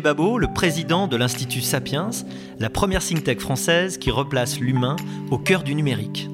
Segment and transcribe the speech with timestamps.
[0.00, 2.10] Babot, le président de l'Institut Sapiens,
[2.58, 4.96] la première think tank française qui replace l'humain
[5.30, 6.28] au cœur du numérique.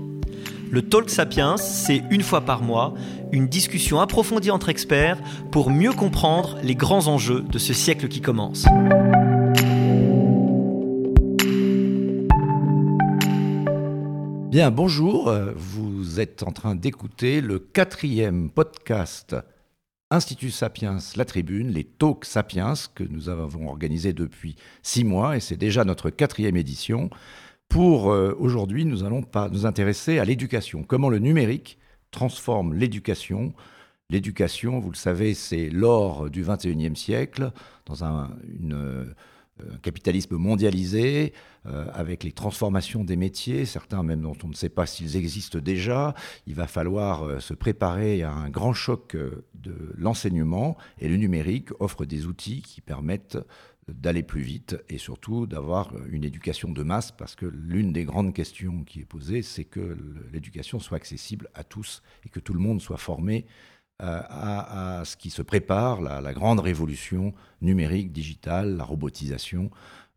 [0.70, 2.94] Le Talk Sapiens, c'est une fois par mois
[3.30, 5.18] une discussion approfondie entre experts
[5.50, 8.64] pour mieux comprendre les grands enjeux de ce siècle qui commence.
[14.50, 19.36] Bien, bonjour, vous êtes en train d'écouter le quatrième podcast
[20.12, 25.40] Institut Sapiens, la tribune, les Talks Sapiens, que nous avons organisé depuis six mois, et
[25.40, 27.08] c'est déjà notre quatrième édition.
[27.70, 31.78] Pour euh, aujourd'hui, nous allons pas nous intéresser à l'éducation, comment le numérique
[32.10, 33.54] transforme l'éducation?
[34.10, 37.50] L'éducation, vous le savez, c'est l'or du 21e siècle,
[37.86, 39.14] dans un, une
[39.72, 41.32] un capitalisme mondialisé,
[41.66, 45.60] euh, avec les transformations des métiers, certains même dont on ne sait pas s'ils existent
[45.60, 46.12] déjà.
[46.48, 51.16] Il va falloir euh, se préparer à un grand choc euh, de l'enseignement et le
[51.16, 53.38] numérique offre des outils qui permettent
[53.86, 58.32] d'aller plus vite et surtout d'avoir une éducation de masse parce que l'une des grandes
[58.34, 59.96] questions qui est posée, c'est que
[60.32, 63.44] l'éducation soit accessible à tous et que tout le monde soit formé
[64.02, 69.70] à, ce qui se prépare, la, grande révolution numérique, digitale, la robotisation.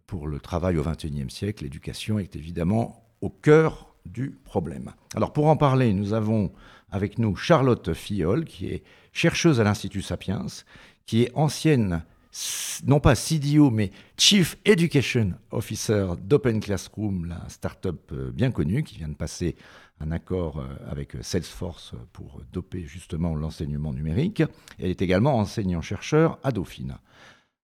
[0.08, 4.91] Pour le travail au XXIe siècle, l'éducation est évidemment au cœur du problème.
[5.16, 6.52] Alors pour en parler, nous avons
[6.91, 10.45] avec nous Charlotte Fiol, qui est chercheuse à l'Institut Sapiens,
[11.06, 12.03] qui est ancienne,
[12.86, 18.97] non pas CDO, mais Chief Education Officer d'Open Classroom, la start-up euh, bien connue, qui
[18.97, 19.56] vient de passer
[19.99, 24.43] un accord euh, avec Salesforce pour doper justement l'enseignement numérique.
[24.79, 26.97] Elle est également enseignant-chercheur à Dauphine.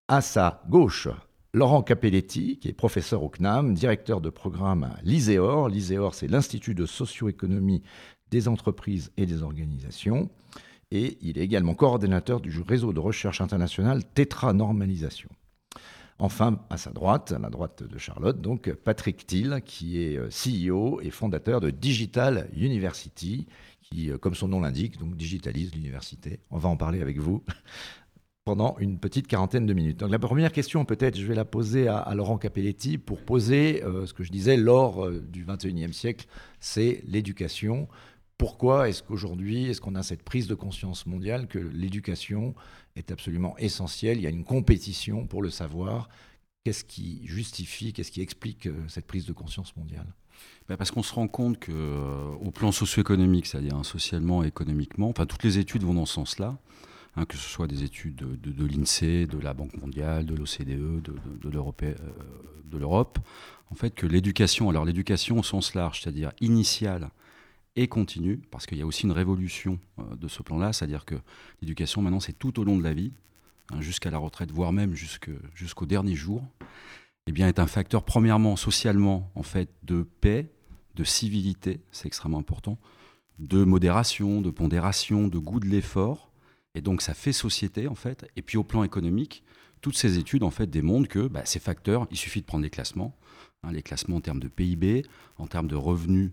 [0.08, 1.08] À sa gauche,
[1.54, 5.68] Laurent Capelletti, qui est professeur au CNAM, directeur de programme à l'ISEOR.
[5.70, 7.84] L'ISEOR, c'est l'Institut de socio-économie
[8.30, 10.30] des entreprises et des organisations.
[10.92, 15.30] Et il est également coordinateur du réseau de recherche internationale Tetra Normalisation.
[16.24, 20.30] Enfin, à sa droite, à la droite de Charlotte, donc Patrick Thiel, qui est euh,
[20.30, 23.48] CEO et fondateur de Digital University,
[23.82, 26.40] qui, euh, comme son nom l'indique, digitalise l'université.
[26.52, 27.44] On va en parler avec vous
[28.46, 30.04] pendant une petite quarantaine de minutes.
[30.04, 34.14] La première question, peut-être, je vais la poser à, Laurent Capelletti pour poser euh, ce
[34.14, 36.28] que je disais, l'or du 21e siècle,
[36.60, 37.88] c'est l'éducation.
[38.38, 42.54] Pourquoi est-ce qu'aujourd'hui, est-ce qu'on a cette prise de conscience mondiale que l'éducation
[42.96, 46.10] est absolument essentielle Il y a une compétition pour le savoir.
[46.64, 50.06] Qu'est-ce qui justifie, qu'est-ce qui explique euh, cette prise de conscience mondiale?
[50.68, 55.10] Ben, parce qu'on se rend compte que, euh, au plan socio-économique, c'est-à-dire hein, socialement économiquement,
[55.10, 56.58] enfin toutes les études vont dans ce sens-là,
[57.16, 61.12] hein, que ce soit des études de, l'INSEE, de la Banque mondiale, de l'OCDE, de,
[61.12, 62.00] euh,
[62.66, 63.20] de l'Europe,
[63.72, 67.10] en fait que l'éducation, alors l'éducation au sens large, c'est-à-dire initiale
[67.76, 71.16] et continue, parce qu'il y a aussi une révolution euh, de ce plan-là, c'est-à-dire que
[71.62, 73.14] l'éducation maintenant c'est tout au long de la vie,
[73.72, 76.44] hein, jusqu'à la retraite, voire même jusqu'au dernier jour,
[77.28, 80.52] eh bien est un facteur premièrement socialement en fait de paix,
[80.96, 82.78] de civilité, c'est extrêmement important,
[83.40, 86.32] de modération, de pondération, de goût de l'effort,
[86.76, 88.30] et donc ça fait société en fait.
[88.36, 89.44] Et puis au plan économique,
[89.82, 92.70] toutes ces études en fait démontrent que bah, ces facteurs, il suffit de prendre les
[92.70, 93.16] classements,
[93.64, 95.04] hein, les classements en termes de PIB,
[95.38, 96.32] en termes de revenus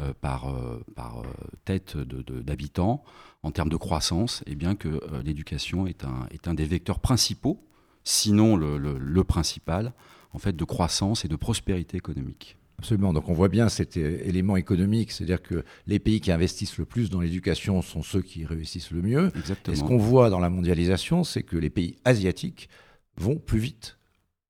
[0.00, 1.24] euh, par, euh, par euh,
[1.64, 3.02] tête d'habitants
[3.42, 7.00] en termes de croissance, et eh bien que l'éducation est un, est un des vecteurs
[7.00, 7.64] principaux,
[8.04, 9.92] sinon le, le, principal,
[10.32, 12.58] en fait, de croissance et de prospérité économique.
[12.78, 13.12] Absolument.
[13.12, 17.10] Donc on voit bien cet élément économique, c'est-à-dire que les pays qui investissent le plus
[17.10, 19.32] dans l'éducation sont ceux qui réussissent le mieux.
[19.36, 19.74] Exactement.
[19.74, 22.68] Et ce qu'on voit dans la mondialisation, c'est que les pays asiatiques
[23.16, 23.98] vont plus vite,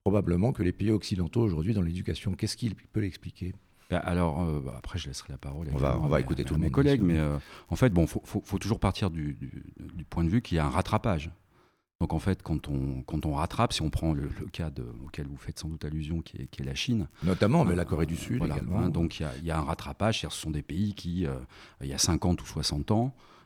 [0.02, 2.34] probablement, que les pays occidentaux aujourd'hui dans l'éducation.
[2.34, 3.54] Qu'est-ce qui peut l'expliquer
[3.90, 5.68] bah, alors, euh, bah, après, je laisserai la parole.
[5.72, 7.38] On va, on va écouter tous mes collègues, mais euh,
[7.68, 10.66] en fait, bon, faut, faut, toujours partir du, du, point de vue qu'il y a
[10.66, 11.30] un rattrapage.
[12.00, 15.26] Donc, en fait, quand on, quand on rattrape, si on prend le, cas de, auquel
[15.26, 17.08] vous faites sans doute allusion, qui est, qui est la Chine.
[17.24, 18.78] Notamment, mais la Corée du Sud également.
[18.80, 20.20] Hein, donc, il y, y, a, un rattrapage.
[20.20, 21.34] Ce sont des pays qui, euh,
[21.80, 23.37] il y a 50 ou 60 ans, euh,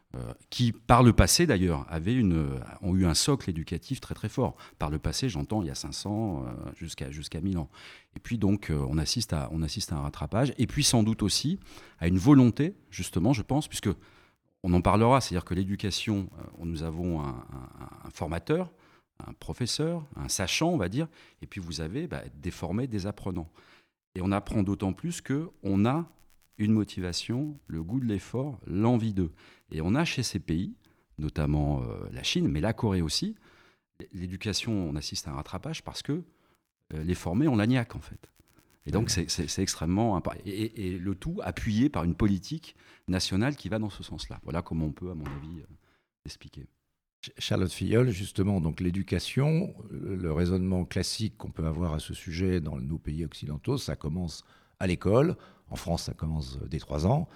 [0.51, 4.57] qui, par le passé d'ailleurs, une, ont eu un socle éducatif très très fort.
[4.79, 7.71] Par le passé, j'entends, il y a 500 euh, jusqu'à jusqu'à 1000 ans.
[8.17, 10.53] Et puis donc, euh, on, assiste à, on assiste à un rattrapage.
[10.59, 11.59] Et puis sans doute aussi
[11.99, 13.91] à une volonté, justement, je pense, puisque
[14.63, 16.29] on en parlera, c'est-à-dire que l'éducation,
[16.61, 17.35] nous avons un,
[18.13, 18.71] formateur,
[19.27, 21.09] un professeur, un sachant, on va dire,
[21.41, 23.51] et puis vous avez bah, des formés, des apprenants.
[24.15, 26.07] Et on apprend d'autant plus qu'on a
[26.59, 29.33] une motivation, le goût de l'effort, l'envie d'eux.
[29.73, 30.75] Et on a chez ces pays,
[31.19, 33.35] notamment euh, la Chine, mais la Corée aussi,
[34.13, 36.23] l'éducation, on assiste à un rattrapage parce que
[36.95, 38.29] euh, les formés ont l'agnac en fait.
[38.85, 42.75] Et donc c'est extrêmement et, et, le tout appuyé par une politique
[43.07, 44.41] nationale qui va dans ce sens-là.
[44.43, 45.67] Voilà comment on peut, à mon avis, euh,
[46.27, 46.67] expliquer.
[47.39, 52.81] Charlotte Filleul, justement, donc l'éducation, le raisonnement classique qu'on peut avoir à ce sujet dans
[52.81, 54.45] nos pays occidentaux, ça commence
[54.81, 55.37] à l'école.
[55.71, 57.29] En France, ça commence dès 3 ans.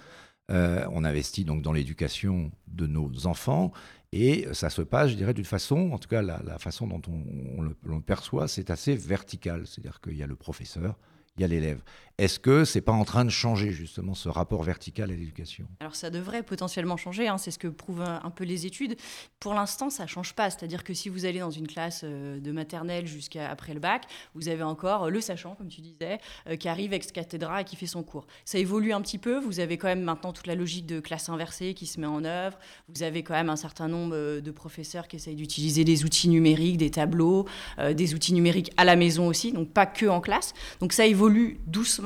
[0.50, 3.72] Euh, on investit donc dans l'éducation de nos enfants
[4.12, 7.62] et ça se passe, je dirais, d'une façon, en tout cas la, façon dont on,
[7.62, 9.66] le, perçoit, c'est assez vertical.
[9.66, 10.96] C'est-à-dire qu'il y a le professeur,
[11.36, 11.82] il y a l'élève.
[12.18, 15.66] Est-ce que c'est pas en train de changer justement ce rapport vertical à l'éducation?
[15.80, 18.96] Alors ça devrait potentiellement changer, hein, c'est ce que prouvent un, peu les études.
[19.38, 20.48] Pour l'instant, ça change pas.
[20.48, 24.04] C'est-à-dire que si vous allez dans une classe euh, de maternelle jusqu'à après le bac,
[24.34, 26.18] vous avez encore le sachant, comme tu disais,
[26.48, 28.26] euh, qui arrive ex cathedra et qui fait son cours.
[28.46, 29.38] Ça évolue un petit peu.
[29.38, 32.24] Vous avez quand même maintenant toute la logique de classe inversée qui se met en
[32.24, 32.58] œuvre.
[32.88, 36.30] Vous avez quand même un certain nombre euh, de professeurs qui essayent d'utiliser des outils
[36.30, 37.46] numériques, des tableaux,
[37.78, 40.54] des outils numériques à la maison aussi, donc pas que en classe.
[40.80, 42.05] Donc ça évolue doucement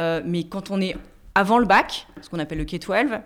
[0.00, 0.96] euh, mais quand on est
[1.34, 3.20] avant le bac, ce qu'on appelle le K-12,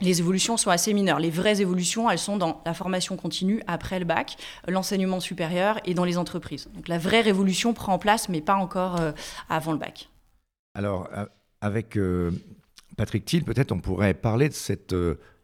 [0.00, 1.20] les évolutions sont assez mineures.
[1.20, 4.36] Les vraies évolutions, elles sont dans la formation continue après le bac,
[4.66, 6.68] l'enseignement supérieur et dans les entreprises.
[6.74, 9.12] Donc la vraie révolution prend en place, mais pas encore euh,
[9.48, 10.08] avant le bac.
[10.74, 11.08] Alors,
[11.60, 12.30] avec euh,
[12.96, 14.94] Patrick Thiel, peut-être on pourrait parler de cette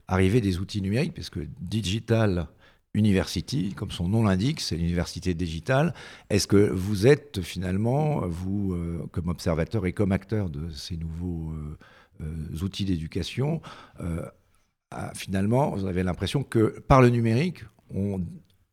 [0.08, 2.49] arrivée des outils numériques, puisque digital
[2.94, 5.94] University, comme son nom l'indique, c'est l'université digitale.
[6.31, 11.52] Est-ce que vous êtes finalement, vous, euh, comme observateur et comme acteur de ces nouveaux
[11.52, 11.79] euh,
[12.23, 13.61] euh, outils d'éducation,
[15.14, 17.62] finalement, vous avez l'impression que par le numérique,
[17.94, 18.23] on,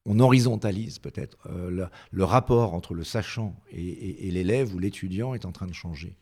[0.07, 5.73] horizontalise peut-être le, rapport entre le sachant et l'élève ou l'étudiant est en train de
[5.73, 6.15] changer?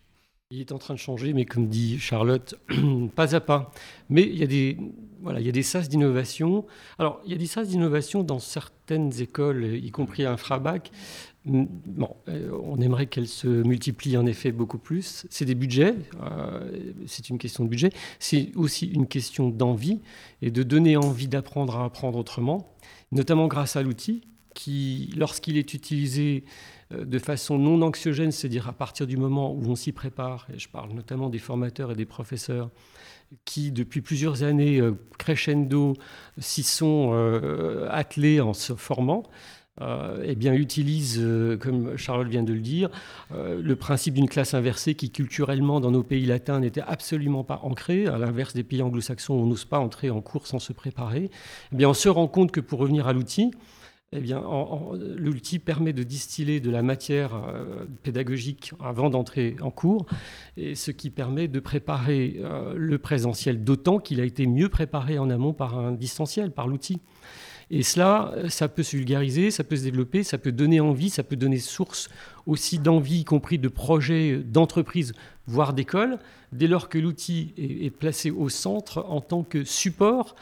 [0.53, 2.55] Il est en train de changer, mais comme dit Charlotte,
[3.15, 3.71] pas à pas.
[4.09, 4.77] Mais il y a des,
[5.21, 6.65] voilà, il y a des sas d'innovation.
[6.99, 10.91] Alors, il y a des sas d'innovation dans certaines écoles, y compris à Infrabac.
[11.45, 15.25] Bon, euh, on aimerait qu'elles se multiplient en effet beaucoup plus.
[15.29, 16.71] C'est des budgets, euh,
[17.07, 17.89] c'est une question de budget.
[18.19, 20.01] C'est aussi une question d'envie
[20.43, 22.71] et de donner envie d'apprendre à apprendre autrement,
[23.11, 24.21] notamment grâce à l'outil
[24.53, 26.43] qui, lorsqu'il est utilisé
[27.01, 30.69] de façon non anxiogène, c'est-à-dire à partir du moment où on s'y prépare, et je
[30.69, 32.69] parle notamment des formateurs et des professeurs,
[33.45, 35.93] qui depuis plusieurs années, euh, crescendo,
[36.37, 39.23] s'y sont euh, attelés en se formant,
[40.23, 41.25] eh bien, utilisent,
[41.59, 42.89] comme Charlotte vient de le dire,
[43.31, 48.05] le principe d'une classe inversée qui, culturellement, dans nos pays latins, n'était absolument pas ancré.
[48.05, 51.31] À l'inverse des pays anglo-saxons, on n'ose pas entrer en cours sans se préparer.
[51.71, 53.49] Eh bien, on se rend compte que pour revenir à l'outil,
[54.15, 54.43] eh bien,
[55.17, 60.05] l'outil permet de distiller de la matière euh, pédagogique avant d'entrer en cours,
[60.57, 65.17] et ce qui permet de préparer euh, le présentiel, d'autant qu'il a été mieux préparé
[65.17, 66.99] en amont par un distanciel, par l'outil.
[67.71, 71.23] Et cela, ça peut se vulgariser, ça peut se développer, ça peut donner envie, ça
[71.23, 72.09] peut donner source
[72.45, 75.13] aussi d'envie, y compris de projets d'entreprise,
[75.47, 76.19] voire d'école,
[76.51, 80.35] dès lors que l'outil est placé au centre en tant que support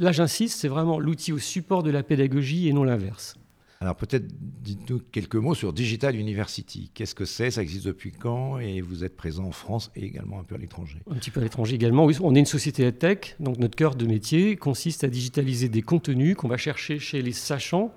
[0.00, 3.34] là j'insiste, c'est vraiment l'outil au support de la pédagogie et non l'inverse.
[3.82, 4.26] Alors peut-être
[4.62, 6.90] dites-nous quelques mots sur Digital University.
[6.92, 7.50] Qu'est-ce que c'est?
[7.50, 8.58] Ça existe depuis quand?
[8.58, 11.40] Et vous êtes présent en France et également un peu à l'étranger Un petit peu
[11.40, 12.04] à l'étranger également.
[12.04, 15.80] Oui, on est une société tech, donc notre cœur de métier consiste à digitaliser des
[15.80, 17.90] contenus qu'on va chercher chez les sachants,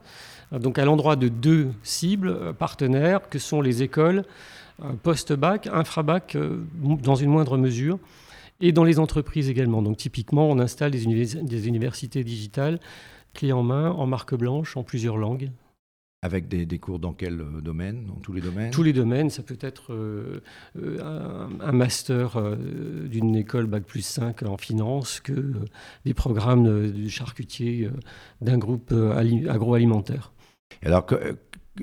[0.53, 4.23] donc à l'endroit de deux cibles euh, partenaires que sont les écoles
[4.83, 7.99] euh, post-bac, infra-bac euh, dans une moindre mesure
[8.61, 9.81] et dans les entreprises également.
[9.81, 12.79] Donc typiquement, on installe des, des universités digitales,
[13.33, 15.51] clés en main, en marque blanche, en plusieurs langues.
[16.23, 18.05] Avec des, des, cours dans quel euh, domaine?
[18.05, 18.71] Dans tous les domaines?
[18.71, 19.29] Tous les domaines.
[19.29, 20.41] Ça peut être euh,
[20.81, 22.55] euh, un, master
[23.09, 25.51] d'une école Bac plus 5 en finance que
[26.05, 27.89] des programmes de charcutier
[28.39, 30.31] d'un groupe agroalimentaire.
[30.81, 31.05] Alors,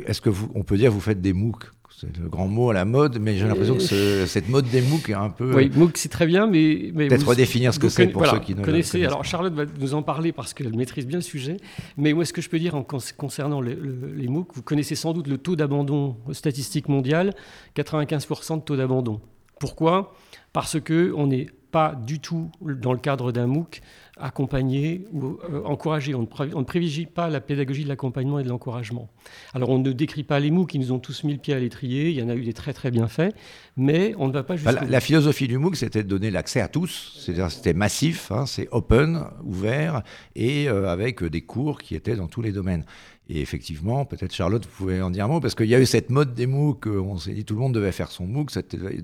[0.07, 1.71] est-ce que vous, on peut dire que vous faites des MOOC?
[2.00, 5.11] C'est le grand mot à la mode, mais j'ai l'impression que cette mode des MOOC
[5.11, 5.54] est un peu.
[5.54, 6.90] Oui, MOOC c'est très bien, mais.
[6.95, 9.04] mais Peut-être redéfinir ce que c'est pour ceux qui ne connaissez.
[9.04, 11.59] Alors Charlotte va nous en parler parce qu'elle maîtrise bien le sujet.
[11.99, 13.76] Mais moi, ce que je peux dire en concernant les,
[14.16, 17.35] les MOOC, vous connaissez sans doute le taux d'abandon statistique mondial
[17.76, 19.21] 95% de taux d'abandon.
[19.59, 20.14] Pourquoi?
[20.52, 23.83] Parce qu'on n'est pas du tout dans le cadre d'un MOOC
[24.21, 26.15] accompagner ou euh, encourager.
[26.15, 29.09] On ne, privilégie pas la pédagogie de l'accompagnement et de l'encouragement.
[29.55, 31.59] Alors on ne décrit pas les MOOC qui nous ont tous mis le pied à
[31.59, 33.35] l'étrier, il y en a eu des très très bien faits,
[33.77, 34.71] mais on ne va pas juste...
[34.89, 38.69] la, philosophie du MOOC, c'était de donner l'accès à tous, c'est-à-dire c'était massif, hein, c'est
[38.71, 40.03] open, ouvert,
[40.35, 42.85] et euh, avec des cours qui étaient dans tous les domaines.
[43.32, 45.87] Et effectivement, peut-être Charlotte, vous pouvez en dire un mot, parce qu'il y a eu
[45.87, 48.50] cette mode des MOOC, on s'est dit tout le monde devait faire son MOOC.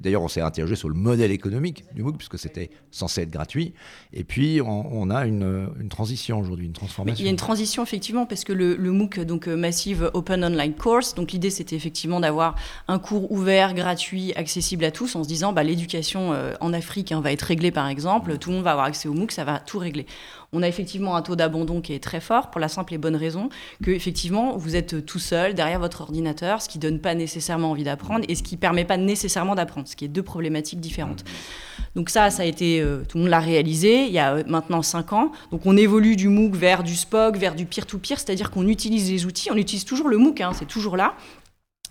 [0.01, 3.73] D'ailleurs, on s'est interrogé sur le modèle économique du MOOC, puisque c'était censé être gratuit.
[4.13, 7.23] Et puis, on, a une, transition aujourd'hui, une transformation.
[7.23, 10.75] il y a une transition, effectivement, parce que le, MOOC, donc euh, Massive Open Online
[10.75, 12.57] Course, donc l'idée, c'était effectivement d'avoir
[12.89, 17.13] un cours ouvert, gratuit, accessible à tous, en se disant, bah, l'éducation euh, en Afrique
[17.13, 19.45] hein, va être réglée, par exemple, tout le monde va avoir accès au MOOC, ça
[19.45, 20.05] va tout régler
[20.53, 23.17] on a effectivement un taux d'abandon qui est très fort pour la simple et bonne
[23.17, 23.49] raison
[23.83, 27.85] que effectivement vous êtes tout seul derrière votre ordinateur, ce qui donne pas nécessairement envie
[27.85, 31.25] d'apprendre et ce qui permet pas nécessairement d'apprendre, ce qui est deux problématiques différentes.
[31.95, 34.43] Donc ça, ça a été, euh, tout le monde l'a réalisé il y a euh,
[34.47, 35.33] maintenant cinq ans.
[35.51, 38.67] Donc on évolue du MOOC vers du SPOC, vers du peer-to-peer, cest à dire qu'on
[38.69, 41.15] utilise les outils, on utilise toujours le MOOC, hein, c'est toujours là,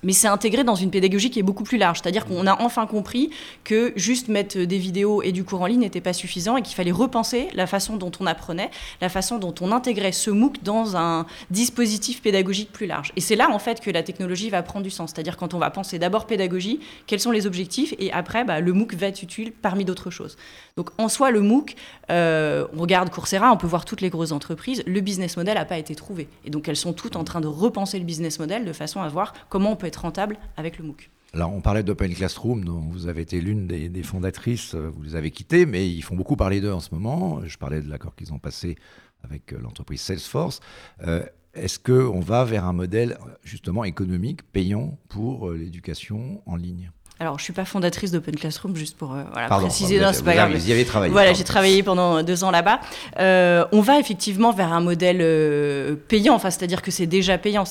[0.05, 1.99] mais c'est intégré dans une pédagogie qui est beaucoup plus large.
[2.01, 3.31] C'est-à-dire qu'on a enfin compris
[3.63, 6.75] que juste mettre des vidéos et du cours en ligne n'était pas suffisant et qu'il
[6.75, 8.69] fallait repenser la façon dont on apprenait,
[9.01, 13.11] la façon dont on intégrait ce MOOC dans un dispositif pédagogique plus large.
[13.15, 15.11] Et c'est là, en fait, que la technologie va prendre du sens.
[15.13, 18.73] C'est-à-dire quand on va penser d'abord pédagogie, quels sont les objectifs, et après, bah, le
[18.73, 20.37] MOOC va être utile parmi d'autres choses.
[20.77, 21.75] Donc en soi, le MOOC,
[22.11, 25.65] euh, on regarde Coursera, on peut voir toutes les grosses entreprises, le business model n'a
[25.65, 26.27] pas été trouvé.
[26.43, 29.07] Et donc elles sont toutes en train de repenser le business model de façon à
[29.07, 31.09] voir comment on peut être rentable avec le MOOC.
[31.35, 35.17] Alors, on parlait d'Open Classroom, dont vous avez été l'une des, fondatrices, euh, vous les
[35.17, 37.41] avez quittés, mais ils font beaucoup parler d'eux en ce moment.
[37.45, 38.77] Je parlais de l'accord qu'ils ont passé
[39.21, 40.61] avec euh, l'entreprise Salesforce.
[41.05, 46.91] Euh, est-ce qu'on va vers un modèle justement économique, payant pour l'éducation en ligne?
[47.17, 50.01] Alors, je suis pas fondatrice d'Open Classroom, juste pour euh, voilà, préciser.
[50.01, 50.51] Non, c'est pas grave.
[50.51, 51.13] Vous y avez travaillé.
[51.13, 52.81] Voilà, j'ai travaillé pendant deux ans là-bas.
[53.19, 57.63] Euh, on va effectivement vers un modèle euh, payant, enfin, c'est-à-dire que c'est déjà payant.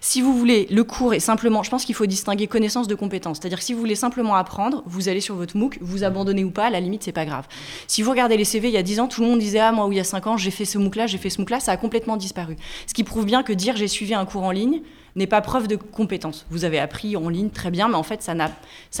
[0.00, 1.62] Si vous voulez, le cours est simplement.
[1.62, 3.36] Je pense qu'il faut distinguer connaissance de compétence.
[3.38, 6.50] C'est-à-dire que si vous voulez simplement apprendre, vous allez sur votre MOOC, vous abandonnez ou
[6.50, 7.46] pas, à la limite, c'est pas grave.
[7.88, 9.72] Si vous regardez les CV, il y a dix ans, tout le monde disait ah
[9.72, 11.60] moi, ou il y a cinq ans, j'ai fait ce MOOC-là, j'ai fait ce MOOC-là,
[11.60, 12.56] ça a complètement disparu.
[12.86, 14.80] Ce qui prouve bien que dire j'ai suivi un cours en ligne
[15.16, 16.46] n'est pas preuve de compétence.
[16.50, 18.34] Vous avez appris en ligne très bien, mais en fait, ça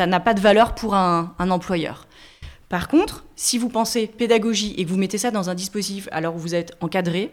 [0.06, 2.06] n'a pas de valeur pour un, employeur.
[2.68, 6.34] Par contre, si vous pensez pédagogie et que vous mettez ça dans un dispositif alors
[6.34, 7.32] où vous êtes encadré,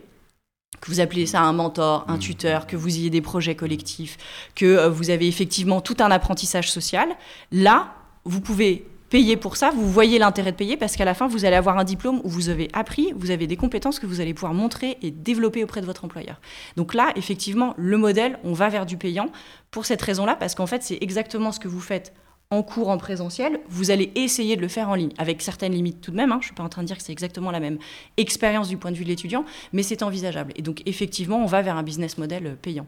[0.80, 2.20] que vous appelez ça un mentor, un mmh.
[2.20, 4.18] tuteur, que vous ayez des projets collectifs,
[4.54, 7.10] que euh, vous avez effectivement tout un apprentissage social,
[7.52, 7.94] là,
[8.26, 11.46] vous pouvez payer pour ça, vous voyez l'intérêt de payer parce qu'à la fin, vous
[11.46, 14.34] allez avoir un diplôme où vous avez appris, vous avez des compétences que vous allez
[14.34, 16.42] pouvoir montrer et développer auprès de votre employeur.
[16.78, 19.28] Donc là, effectivement, le modèle, on va vers du payant
[19.70, 22.12] pour cette raison-là, parce qu'en fait, c'est exactement ce que vous faites
[22.50, 26.02] en cours en présentiel, vous allez essayer de le faire en ligne, avec certaines limites
[26.02, 26.32] tout de même.
[26.32, 26.40] Hein.
[26.40, 27.78] Je ne suis pas en train de dire que c'est exactement la même
[28.18, 30.54] expérience du point de vue de l'étudiant, mais c'est envisageable.
[30.56, 32.88] Et donc, effectivement, on va vers un business model payant.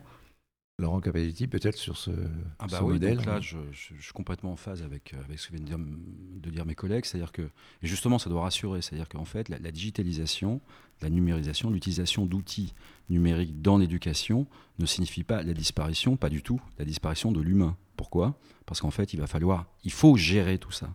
[0.78, 2.12] Laurent Capelletti, peut-être sur ce,
[2.60, 5.56] ah bah modèle donc là, je, suis complètement en phase avec, euh, avec ce que
[5.56, 6.00] viennent
[6.36, 7.06] de dire, mes collègues.
[7.06, 8.82] C'est-à-dire que, et justement, ça doit rassurer.
[8.82, 10.60] C'est-à-dire qu'en fait, la, digitalisation,
[11.02, 12.74] la numérisation, l'utilisation d'outils
[13.10, 14.48] numériques dans l'éducation
[14.80, 17.78] ne signifie pas la disparition, pas du tout, la disparition de l'humain.
[17.98, 18.38] Pourquoi?
[18.66, 20.90] Parce qu'en fait, il va falloir, il faut gérer tout ça.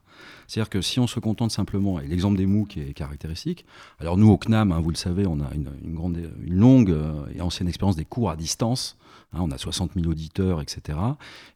[0.47, 3.65] C'est-à-dire que si on se contente simplement, et l'exemple des MOOC est caractéristique,
[4.01, 7.25] alors nous au CNAM, hein, vous le savez, on a une, grande, une longue euh,
[7.35, 8.99] et ancienne expérience des cours à distance
[9.33, 10.99] Hein, on a 60 000 auditeurs, etc.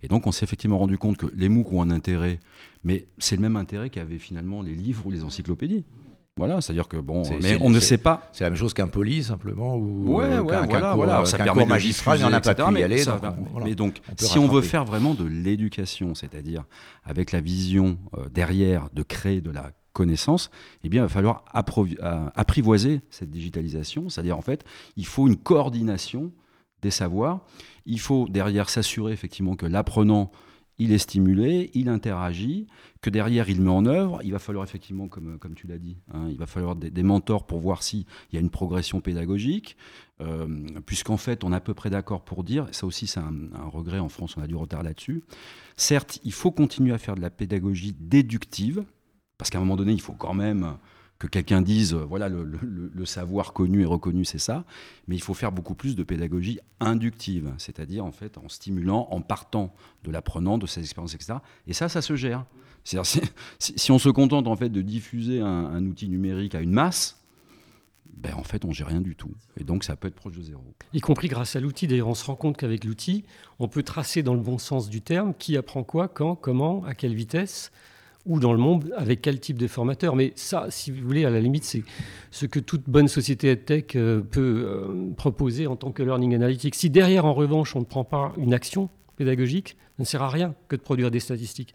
[0.03, 2.39] Et donc on s'est effectivement rendu compte que les MOOC ont un intérêt,
[2.85, 5.85] mais c'est le même intérêt qu'avaient finalement les livres ou les encyclopédies.
[6.37, 8.29] Voilà, c'est-à-dire que bon, mais on ne sait pas.
[8.33, 11.25] C'est la même chose qu'un poli simplement ou ouais, ouais, voilà, voilà.
[11.27, 13.05] ça permet magistral, il n'y en a pas pu y aller.
[13.63, 16.65] mais donc, si on veut faire vraiment de l'éducation, c'est-à-dire
[17.05, 20.51] avec la vision euh, derrière de créer de la connaissance,
[20.83, 24.09] eh bien, il va falloir euh, apprivoiser cette digitalisation.
[24.09, 24.65] C'est-à-dire, en fait,
[24.97, 26.33] il faut une coordination
[26.83, 27.41] des savoirs.
[27.87, 30.33] Il faut derrière s'assurer effectivement que l'apprenant,
[30.79, 32.67] il est stimulé, il interagit,
[33.01, 34.21] que derrière il met en œuvre.
[34.25, 37.61] Il va falloir effectivement, comme, tu l'as dit, hein, il va falloir des, mentors pour
[37.61, 39.77] voir s'il y a une progression pédagogique,
[40.21, 40.47] euh,
[40.87, 43.33] puisqu'en fait on est à peu près d'accord pour dire, ça aussi c'est un,
[43.67, 45.23] regret en France, on a du retard là-dessus,
[45.77, 48.85] certes il faut continuer à faire de la pédagogie déductive,
[49.39, 50.77] parce qu'à un moment donné il faut quand même
[51.19, 54.65] que quelqu'un dise, euh, voilà, le, savoir connu et reconnu, c'est ça,
[55.07, 59.21] mais il faut faire beaucoup plus de pédagogie inductive, c'est-à-dire en fait en stimulant, en
[59.21, 61.35] partant de l'apprenant, de ses expériences, etc.
[61.67, 62.45] Et ça, ça se gère.
[62.83, 62.99] Si,
[63.59, 67.19] si, on se contente en fait de diffuser un, outil numérique à une masse,
[68.07, 69.31] ben, en fait, on ne gère rien du tout.
[69.59, 70.63] Et donc, ça peut être proche de zéro.
[70.93, 71.87] Y compris grâce à l'outil.
[71.87, 73.25] D'ailleurs, on se rend compte qu'avec l'outil,
[73.59, 76.95] on peut tracer dans le bon sens du terme qui apprend quoi, quand, comment, à
[76.95, 77.73] quelle vitesse
[78.27, 80.17] ou dans le monde, avec quel type de formateur.
[80.17, 81.83] Mais ça, si vous voulez, à la limite, c'est
[82.31, 86.75] ce que toute bonne société EdTech euh, peut euh, proposer en tant que learning analytics.
[86.75, 90.29] Si derrière, en revanche, on ne prend pas une action pédagogique, ça ne sert à
[90.29, 91.75] rien que de produire des statistiques.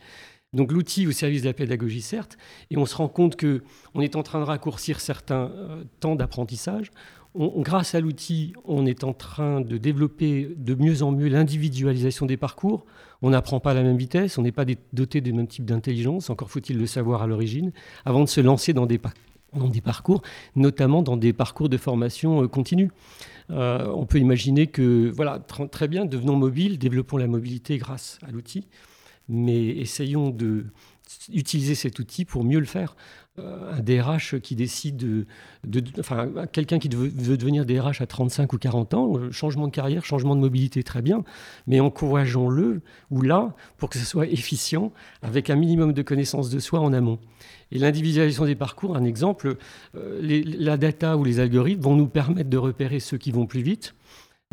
[0.53, 2.37] Donc l'outil au service de la pédagogie, certes,
[2.71, 3.61] et on se rend compte que
[3.93, 6.91] on est en train de raccourcir certains euh, temps d'apprentissage,
[7.35, 12.37] grâce à l'outil, on est en train de développer de mieux en mieux l'individualisation des
[12.37, 12.85] parcours.
[13.21, 16.29] On n'apprend pas à la même vitesse, on n'est pas doté du même type d'intelligence,
[16.29, 17.71] encore faut-il le savoir à l'origine,
[18.05, 18.99] avant de se lancer dans des,
[19.53, 20.21] des parcours,
[20.55, 22.91] notamment dans des parcours de formation euh, continue.
[23.51, 28.31] Euh, on peut imaginer que, voilà, très bien, devenons mobiles, développons la mobilité grâce à
[28.31, 28.67] l'outil,
[29.27, 32.95] mais essayons d'utiliser cet outil pour mieux le faire.
[33.39, 38.57] Euh, un DRH qui décide de, enfin, quelqu'un qui veut, devenir DRH à 35 ou
[38.57, 41.23] 40 ans, changement de carrière, changement de mobilité, très bien,
[41.67, 42.81] mais encourageons-le
[43.11, 44.91] ou là pour que ce soit efficient,
[45.21, 47.19] avec un minimum de connaissances de soi en amont.
[47.71, 49.57] Et l'individualisation des parcours, un exemple,
[49.95, 53.61] euh, la data ou les algorithmes vont nous permettre de repérer ceux qui vont plus
[53.61, 53.95] vite,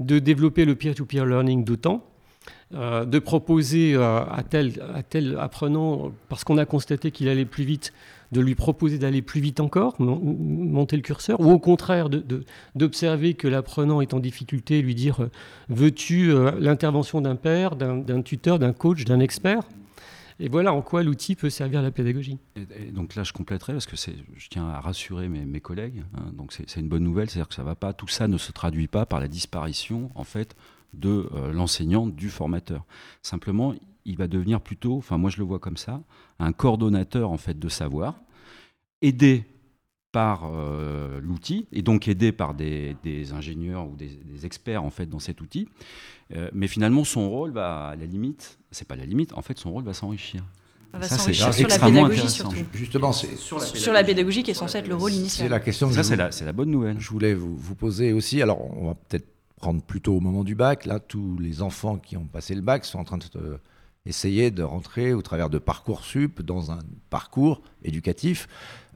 [0.01, 2.05] de développer le peer-to-peer learning d'autant,
[2.75, 7.45] euh, de proposer euh, à, tel, à tel apprenant, parce qu'on a constaté qu'il allait
[7.45, 7.93] plus vite,
[8.33, 12.09] de lui proposer d'aller plus vite encore, monter le curseur, ou au contraire
[12.75, 15.29] d'observer que l'apprenant est en difficulté, lui dire
[15.69, 19.63] veux-tu l'intervention d'un père, d'un tuteur, d'un coach, d'un expert?
[20.41, 22.39] Et voilà en quoi l'outil peut servir la pédagogie.
[22.57, 26.03] Et, donc là, je compléterai parce que je tiens à rassurer mes, collègues.
[26.15, 26.33] Hein.
[26.33, 28.89] donc c'est une bonne nouvelle, c'est-à-dire que ça va pas, tout ça ne se traduit
[28.89, 30.57] pas par la disparition en fait
[30.95, 32.85] de euh, l'enseignant, du formateur.
[33.23, 33.75] Simplement,
[34.05, 36.03] il va devenir plutôt, enfin moi je le vois comme ça,
[36.39, 38.21] un coordonnateur en fait de savoir,
[39.03, 39.45] aidé
[40.13, 42.97] par euh, l'outil et donc aidé par des,
[43.35, 45.69] ingénieurs ou des, experts en fait dans cet outil.
[46.35, 49.59] Euh, mais finalement, son rôle va à la limite, c'est pas la limite, en fait,
[49.59, 50.43] son rôle va s'enrichir.
[50.95, 52.57] Va s'enrichir sur la pédagogie surtout.
[52.73, 55.47] Justement, c'est sur, la pédagogie qui est censée être le rôle initial.
[55.47, 55.93] C'est la question.
[55.93, 56.99] Ça, c'est la, la, bonne nouvelle.
[56.99, 58.41] Je voulais vous, vous poser aussi.
[58.41, 60.85] Alors, on va peut-être prendre plutôt au moment du bac.
[60.85, 63.59] Là, tous les enfants qui ont passé le bac sont en train de
[64.07, 66.79] essayer de rentrer au travers de parcours sup dans un
[67.11, 68.49] parcours éducatif.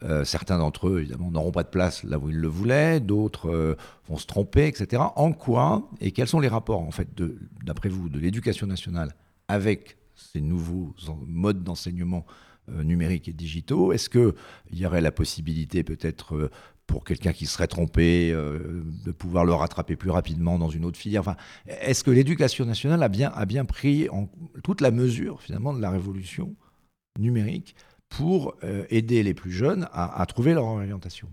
[0.02, 3.50] Euh, certains d'entre eux, évidemment, n'auront pas de place là où ils le voulaient, d'autres
[3.50, 3.76] euh,
[4.08, 5.02] vont se tromper, etc.
[5.16, 7.08] En quoi et quels sont les rapports, en fait,
[7.64, 9.14] d'après vous, de l'éducation nationale
[9.48, 10.94] avec ces nouveaux
[11.26, 12.24] modes d'enseignement
[12.70, 13.92] euh, numériques et digitaux?
[13.92, 14.32] Est-ce qu'il
[14.72, 16.50] y aurait la possibilité peut-être
[16.90, 21.20] pour quelqu'un qui serait trompé, de pouvoir le rattraper plus rapidement dans une autre filière.
[21.20, 24.08] Enfin, Est-ce que l'éducation nationale a bien, a bien pris
[24.64, 26.56] toute la mesure finalement de la révolution
[27.18, 27.76] numérique
[28.08, 31.28] pour euh, aider les plus jeunes à, trouver leur orientation?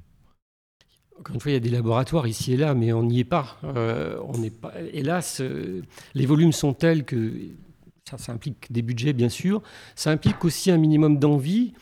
[1.20, 3.26] Encore une fois, il y a des laboratoires ici et là, mais on n'y est
[3.26, 3.58] pas.
[3.64, 4.72] Euh, on n'est pas.
[4.94, 5.82] Hélas, euh,
[6.14, 7.34] les volumes sont tels que
[8.06, 9.64] ça, implique des budgets, bien sûr.
[9.96, 11.74] Ça implique aussi un minimum d'envie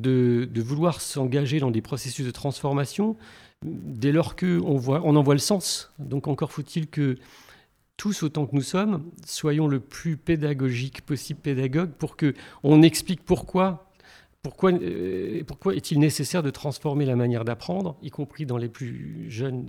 [0.00, 3.16] de, vouloir s'engager dans des processus de transformation
[3.64, 5.92] dès lors qu'on on en voit le sens.
[5.98, 7.16] Donc encore faut-il que
[7.96, 13.24] tous autant que nous sommes, soyons le plus pédagogique possible pédagogue pour que on explique
[13.24, 13.87] pourquoi
[14.48, 19.26] pourquoi, euh, pourquoi est-il nécessaire de transformer la manière d'apprendre, y compris dans les plus
[19.28, 19.66] jeunes,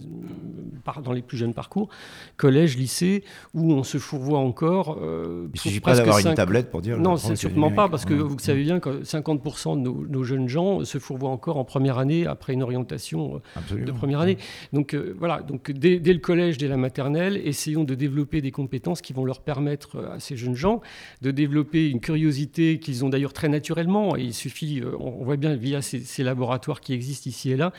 [1.04, 1.90] dans les plus jeunes parcours,
[2.38, 6.72] collège, lycée, où on se fourvoie encore euh, Il ne suffit pas d'avoir une tablette
[6.72, 6.98] pour dire.
[6.98, 10.86] Non, c'est sûrement pas, parce que vous savez bien que 50% de nos, jeunes gens
[10.86, 13.42] se fourvoient encore en première année après une orientation
[13.74, 14.38] euh, de première année.
[14.72, 19.02] Donc voilà, donc dès, dès, le collège, dès la maternelle, essayons de développer des compétences
[19.02, 20.80] qui vont leur permettre à ces jeunes gens
[21.22, 24.16] de développer une curiosité qu'ils ont d'ailleurs très naturellement.
[24.16, 27.74] Et il suffit euh, on voit bien via ces, laboratoires qui existent ici et là,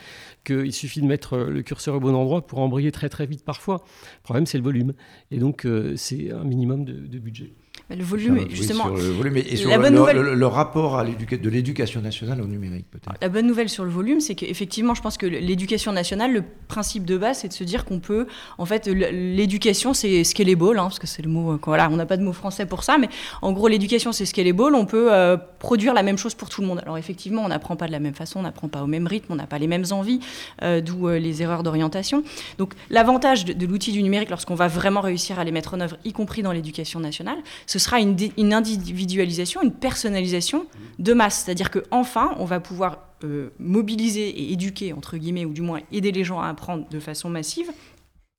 [0.44, 3.44] qu'il suffit de mettre euh, le curseur au bon endroit pour embrayer très très vite
[3.44, 3.84] parfois.
[4.18, 4.94] Le problème, c'est le volume.
[5.30, 7.52] Et donc, euh, c'est un minimum de budget.
[7.96, 8.84] Le volume, justement.
[8.84, 13.16] sur le volume et sur le, rapport à de l'éducation nationale au numérique, peut-être.
[13.20, 17.04] La bonne nouvelle sur le volume, c'est qu'effectivement, je pense que l'éducation nationale, le principe
[17.04, 18.26] de base, c'est de se dire qu'on peut.
[18.58, 21.58] En fait, l'éducation, c'est scalable, hein, parce que c'est le mot.
[21.64, 23.08] Voilà, on n'a pas de mot français pour ça, mais
[23.42, 24.74] en gros, l'éducation, c'est scalable.
[24.74, 26.80] On peut euh, produire la même chose pour tout le monde.
[26.82, 29.32] Alors, effectivement, on n'apprend pas de la même façon, on n'apprend pas au même rythme,
[29.32, 30.20] on n'a pas les mêmes envies,
[30.62, 32.22] euh, d'où euh, les erreurs d'orientation.
[32.58, 35.80] Donc, l'avantage de, de l'outil du numérique, lorsqu'on va vraiment réussir à les mettre en
[35.80, 40.66] œuvre, y compris dans l'éducation nationale, ce sera une, individualisation, une personnalisation
[40.98, 41.42] de masse.
[41.44, 46.12] C'est-à-dire qu'enfin, on va pouvoir euh, mobiliser et éduquer, entre guillemets, ou du moins aider
[46.12, 47.70] les gens à apprendre de façon massive,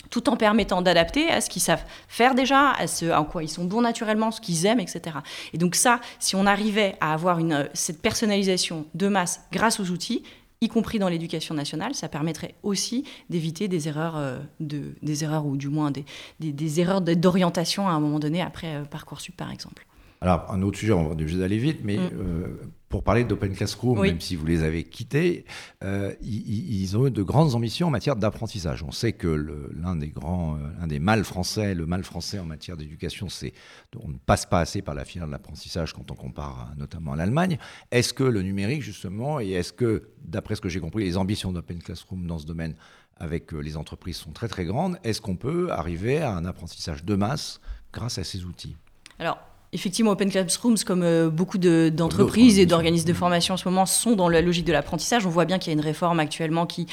[0.10, 3.50] tout en permettant d'adapter à ce qu'ils savent faire déjà, à ce en quoi ils
[3.50, 5.18] sont bons naturellement, ce qu'ils aiment, etc.
[5.54, 7.40] Et donc ça, si on arrivait à avoir
[7.74, 10.24] cette personnalisation de masse grâce aux outils,
[10.64, 15.48] y compris dans l'éducation nationale, ça permettrait aussi d'éviter des erreurs, euh, de, des erreurs
[15.48, 16.06] ou du moins des,
[16.40, 19.88] des, erreurs d'orientation à un moment donné après euh, Parcoursup par exemple.
[20.24, 22.10] Alors, un autre sujet, on va obligé d'aller vite, mais mm.
[22.14, 22.48] euh,
[22.90, 25.46] pour parler d'Open Classroom, même si vous les avez quittés,
[25.84, 28.84] euh, ils, ont eu de grandes ambitions en matière d'apprentissage.
[28.84, 32.78] On sait que l'un des grands, euh, des mâles français, le mal français en matière
[32.78, 33.54] d'éducation, c'est
[34.00, 37.16] on ne passe pas assez par la filière de l'apprentissage quand on compare notamment à
[37.16, 37.58] l'Allemagne.
[37.90, 41.52] Est-ce que le numérique, justement, et est-ce que, d'après ce que j'ai compris, les ambitions
[41.52, 42.76] d'Open Classroom dans ce domaine
[43.18, 44.98] avec les entreprises sont très très grandes.
[45.04, 47.60] Est-ce qu'on peut arriver à un apprentissage de masse
[47.92, 48.76] grâce à ces outils?
[49.20, 49.40] Alors,
[49.74, 54.18] Effectivement, Open Classrooms, comme euh, beaucoup d'entreprises et d'organismes de formation en ce moment, sont
[54.18, 55.26] dans la logique de l'apprentissage.
[55.26, 56.88] On voit bien qu'il y a une réforme actuellement qui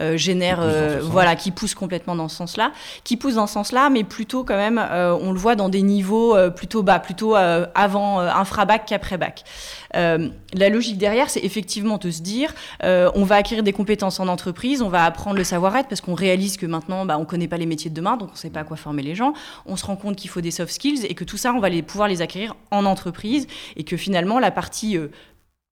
[0.00, 2.72] euh, génère, euh, voilà, qui pousse complètement dans ce sens-là,
[3.04, 6.36] qui pousse dans ce sens-là, mais plutôt quand même, on le voit dans des niveaux
[6.50, 9.44] plutôt bas, plutôt avant infra-bac qu'après-bac.
[9.92, 14.82] la logique derrière, c'est effectivement de se dire, on va acquérir des compétences en entreprise,
[14.82, 17.58] on va apprendre le savoir-être parce qu'on réalise que maintenant, bah, on ne connaît pas
[17.58, 19.34] les métiers de demain, donc on ne sait pas à quoi former les gens.
[19.66, 21.68] On se rend compte qu'il faut des soft skills et que tout ça, on va
[21.68, 25.08] les, pouvoir les acquérir en entreprise et que finalement la partie euh,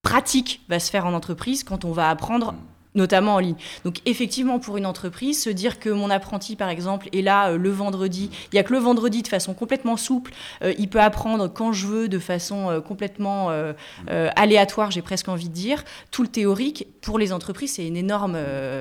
[0.03, 2.55] pratique va se faire en entreprise quand on va apprendre
[2.95, 3.57] notamment en ligne.
[3.85, 7.59] Donc effectivement, pour une entreprise, se dire que mon apprenti, par exemple, est là euh,
[7.59, 11.01] le vendredi, il n'y a que le vendredi de façon complètement souple, euh, il peut
[11.01, 13.23] apprendre quand je veux, de façon euh, complètement
[14.09, 15.85] aléatoire, j'ai presque envie de dire.
[16.11, 18.37] Tout le théorique, pour les entreprises, c'est une énorme,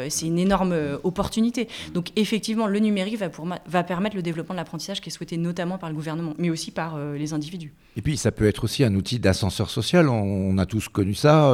[0.09, 1.67] c'est une énorme opportunité.
[1.93, 5.37] Donc effectivement, le numérique va, pour va permettre le développement de l'apprentissage qui est souhaité
[5.37, 7.73] notamment par le gouvernement, mais aussi par les individus.
[7.97, 10.09] Et puis, ça peut être aussi un outil d'ascenseur social.
[10.09, 11.53] On, a tous connu ça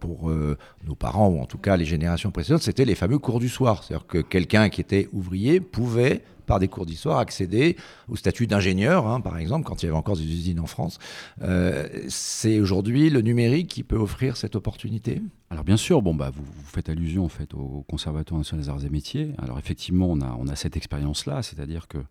[0.00, 3.48] pour nos parents, ou en tout cas les générations précédentes, c'était les fameux cours du
[3.48, 3.84] soir.
[3.84, 7.76] C'est-à-dire que quelqu'un qui était ouvrier pouvait, par des cours d'histoire, accéder
[8.08, 10.98] au statut d'ingénieur, hein, par exemple, quand il y avait encore des usines en France.
[11.42, 15.22] Euh, c'est aujourd'hui le numérique qui peut offrir cette opportunité?
[15.50, 18.84] Alors bien sûr, bon, bah, vous, faites allusion en fait, au Conservatoire national des arts
[18.84, 19.34] et métiers.
[19.38, 22.02] Alors effectivement, on a, on a cette expérience-là, c'est-à-dire que euh,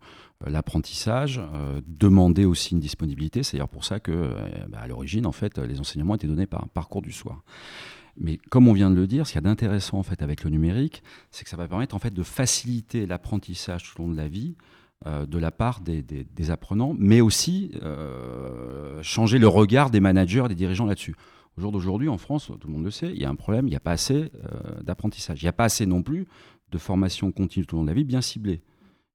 [0.46, 3.42] l'apprentissage euh, demandait aussi une disponibilité.
[3.42, 4.34] C'est d'ailleurs pour ça que,
[4.68, 7.42] bah, l'origine, en fait, les enseignements étaient donnés par un parcours du soir.
[8.16, 10.44] Mais comme on vient de le dire, ce qu'il y a d'intéressant en fait avec
[10.44, 14.12] le numérique, c'est que ça va permettre en fait de faciliter l'apprentissage tout au long
[14.12, 14.54] de la vie
[15.06, 20.54] euh, de la part des, apprenants, mais aussi euh, changer le regard des managers des
[20.54, 21.16] dirigeants là-dessus.
[21.56, 23.66] Au jour d'aujourd'hui, en France, tout le monde le sait, il y a un problème,
[23.66, 25.42] il n'y a pas assez euh, d'apprentissage.
[25.42, 26.28] Il n'y a pas assez non plus
[26.70, 28.62] de formation continue tout au long de la vie bien ciblée.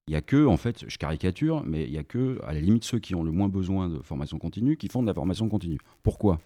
[0.08, 2.60] Il n'y a que, en fait, je caricature, mais il n'y a que, à la
[2.60, 5.48] limite, ceux qui ont le moins besoin de formation continue qui font de la formation
[5.48, 5.80] continue.
[6.04, 6.40] Pourquoi?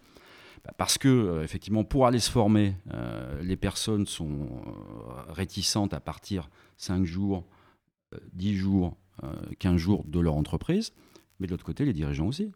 [0.77, 5.99] Parce que, euh, effectivement, pour aller se former, euh, les personnes sont euh, réticentes à
[5.99, 7.45] partir 5 jours,
[8.33, 8.97] 10 jours,
[9.59, 10.93] 15 jours de leur entreprise,
[11.39, 12.51] mais de l'autre côté, les dirigeants aussi.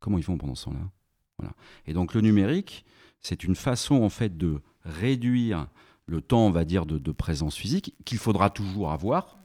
[0.00, 0.90] Comment ils font pendant ce temps-là?
[1.38, 1.54] Voilà.
[1.86, 2.84] Et donc le numérique,
[3.20, 5.68] c'est une façon en fait de réduire
[6.06, 9.38] le temps, on va dire, de, présence physique qu'il faudra toujours avoir,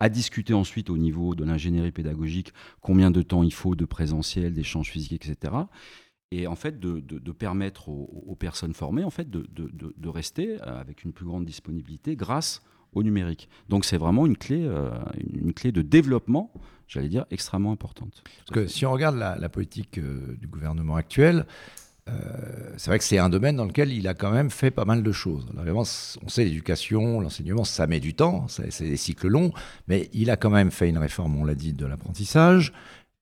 [0.00, 4.54] à discuter ensuite au niveau de l'ingénierie pédagogique, combien de temps il faut de présentiel,
[4.54, 5.52] d'échanges physiques, etc
[6.36, 11.12] et en fait de, permettre aux, personnes formées en fait de, rester euh, avec une
[11.12, 13.48] plus grande disponibilité grâce au numérique.
[13.68, 14.90] Donc c'est vraiment une clé, euh,
[15.32, 16.52] une clé de développement,
[16.86, 18.22] j'allais dire, extrêmement importante.
[18.46, 21.46] Parce que si on regarde la, politique euh, du gouvernement actuel,
[22.76, 25.02] c'est vrai que c'est un domaine dans lequel il a quand même fait pas mal
[25.02, 25.44] de choses.
[25.56, 29.50] on sait l'éducation, l'enseignement, ça met du temps, c'est des cycles longs,
[29.88, 32.72] mais il a quand même fait une réforme, on l'a dit, de l'apprentissage.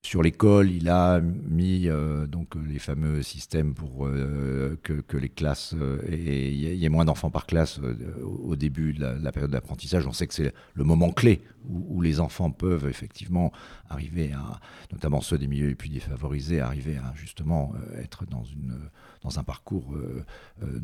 [0.05, 5.73] Sur l'école, il a mis euh, donc les fameux systèmes pour euh, que, les classes
[6.07, 10.05] et il y, ait moins d'enfants par classe euh, au début de la, période d'apprentissage.
[10.05, 13.51] On sait que c'est le moment clé où, les enfants peuvent effectivement
[13.89, 14.59] arriver à,
[14.91, 18.77] notamment ceux des milieux les plus défavorisés, arriver à justement être dans une
[19.23, 19.95] dans un parcours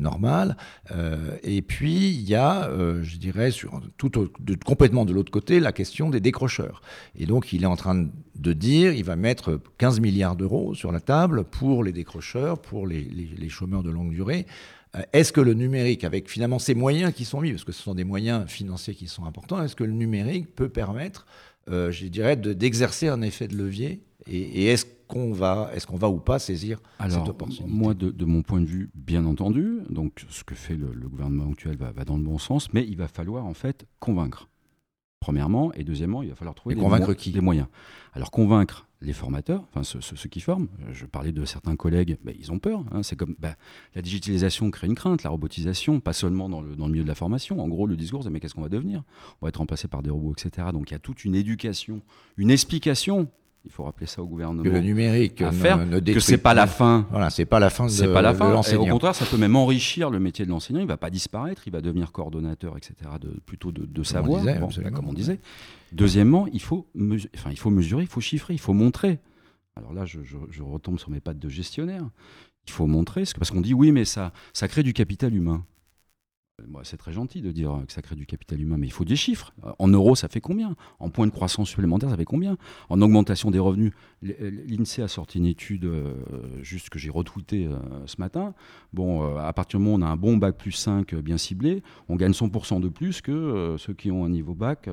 [0.00, 0.56] normal.
[1.44, 2.68] et puis il y a,
[3.00, 4.10] je dirais, sur tout
[4.64, 6.82] complètement de l'autre côté, la question des décrocheurs.
[7.14, 10.92] Et donc il est en train de dire, il va mettre 15 milliards d'euros sur
[10.92, 14.46] la table pour les décrocheurs, pour les, chômeurs de longue durée.
[14.96, 17.82] Euh, est-ce que le numérique, avec finalement ces moyens qui sont mis, parce que ce
[17.82, 21.26] sont des moyens financiers qui sont importants, est-ce que le numérique peut permettre,
[21.70, 26.08] euh, je dirais, d'exercer un effet de levier Et, est-ce qu'on va, est qu'on va
[26.08, 27.64] ou pas saisir cette opportunité?
[27.68, 31.76] Moi, de, mon point de vue, bien entendu, donc ce que fait le, gouvernement actuel
[31.76, 34.48] va, va, dans le bon sens, mais il va falloir en fait convaincre
[35.22, 37.30] premièrement, et deuxièmement, il va falloir trouver des, convaincre qui?
[37.30, 37.68] des moyens.
[38.12, 40.66] Alors convaincre les formateurs, enfin ceux, qui forment.
[40.92, 42.84] Je parlais de certains collègues, ben, ils ont peur.
[42.90, 43.04] Hein.
[43.04, 43.54] c'est comme ben,
[43.94, 47.08] la digitalisation crée une crainte, la robotisation, pas seulement dans le, dans le milieu de
[47.08, 47.60] la formation.
[47.60, 49.04] En gros, le discours, c'est mais qu'est-ce qu'on va devenir?
[49.40, 50.68] On va être remplacé par des robots, etc.
[50.72, 52.02] Donc il y a toute une éducation,
[52.36, 53.28] une explication
[53.64, 54.62] il faut rappeler ça au gouvernement.
[54.62, 57.06] Que le numérique à faire, que c'est pas la fin.
[57.10, 58.54] Voilà, c'est pas la fin de, pas la fin.
[58.54, 60.80] au contraire, ça peut même enrichir le métier de l'enseignant.
[60.80, 62.94] Il va pas disparaître, il va devenir coordonnateur, etc.
[63.20, 64.42] De, plutôt de, savoir,
[64.94, 65.40] comme on disait.
[65.92, 66.88] Deuxièmement, il faut,
[67.34, 69.20] enfin, il faut mesurer, il faut chiffrer, il faut montrer.
[69.76, 70.18] Alors là, je,
[70.62, 72.08] retombe sur mes pattes de gestionnaire.
[72.66, 75.64] Il faut montrer, parce qu'on dit oui, mais ça, ça crée du capital humain.
[76.82, 79.16] C'est très gentil de dire que ça crée du capital humain, mais il faut des
[79.16, 79.52] chiffres.
[79.78, 80.76] En euros, ça fait combien?
[80.98, 82.56] En points de croissance supplémentaire, ça fait combien?
[82.88, 86.14] En augmentation des revenus, l'INSEE a sorti une étude, euh,
[86.62, 88.54] juste que j'ai retweetée euh, ce matin.
[88.92, 91.38] Bon, euh, à partir du moment où on a un bon bac plus 5 bien
[91.38, 94.88] ciblé, on gagne 100% de plus que ceux qui ont un niveau bac.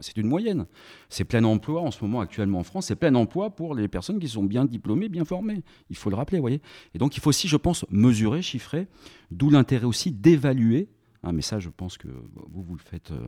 [0.00, 0.66] c'est une moyenne.
[1.08, 4.18] C'est plein emploi en ce moment, actuellement en France, c'est plein emploi pour les personnes
[4.18, 5.62] qui sont bien diplômées, bien formées.
[5.90, 6.60] Il faut le rappeler, vous voyez?
[6.94, 8.88] Et donc, il faut aussi, je pense, mesurer, chiffrer,
[9.34, 10.88] d'où l'intérêt aussi d'évaluer
[11.24, 13.26] un mais ça, je pense que vous, vous le faites euh,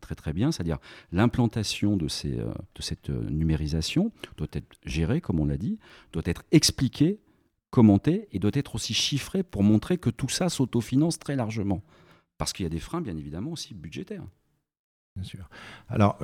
[0.00, 0.78] très très bien, c'est-à-dire
[1.12, 5.78] l'implantation de, euh, de cette euh, numérisation doit être gérée, comme on l'a dit,
[6.12, 7.20] doit être expliquée,
[7.70, 11.82] commentée et doit être aussi chiffrée pour montrer que tout ça s'autofinance très largement.
[12.38, 14.24] Parce qu'il y a des freins, bien évidemment, aussi budgétaires.
[15.16, 15.48] Bien sûr.
[15.88, 16.18] Alors,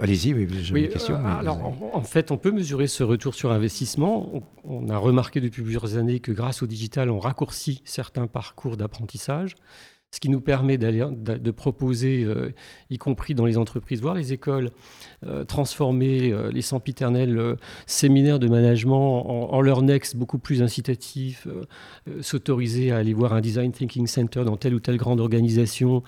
[0.00, 1.16] allez-y, oui, j'ai une question.
[1.16, 1.58] alors,
[1.92, 4.30] en, fait, on peut mesurer ce retour sur investissement.
[4.32, 8.76] On, on, a remarqué depuis plusieurs années que grâce au digital, on raccourcit certains parcours
[8.76, 9.56] d'apprentissage
[10.16, 12.54] ce qui nous permet de proposer, euh,
[12.88, 14.70] y compris dans les entreprises, voire les écoles,
[15.26, 21.46] euh, transformer euh, les sempiternels séminaires de management en, leur next beaucoup plus incitatifs,
[22.22, 26.02] s'autoriser à aller voir un design thinking center dans telle ou telle grande organisation,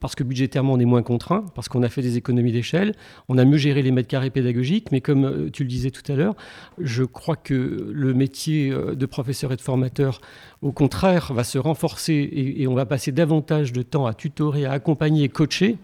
[0.00, 2.94] parce que budgétairement on est moins contraint, parce qu'on a fait des économies d'échelle,
[3.28, 6.14] on a mieux géré les mètres carrés pédagogiques, mais comme tu le disais tout à
[6.14, 6.36] l'heure,
[6.78, 10.20] je crois que le métier de professeur et de formateur,
[10.62, 14.64] au contraire, va se renforcer et, et on va passer davantage de temps à tutorer,
[14.64, 15.78] à accompagner et coacher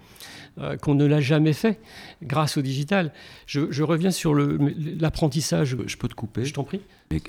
[0.58, 1.80] euh, qu'on ne l'a jamais fait
[2.22, 3.12] grâce au digital.
[3.46, 5.76] Je, reviens sur l'apprentissage.
[5.86, 6.80] Je peux te couper Je t'en prie.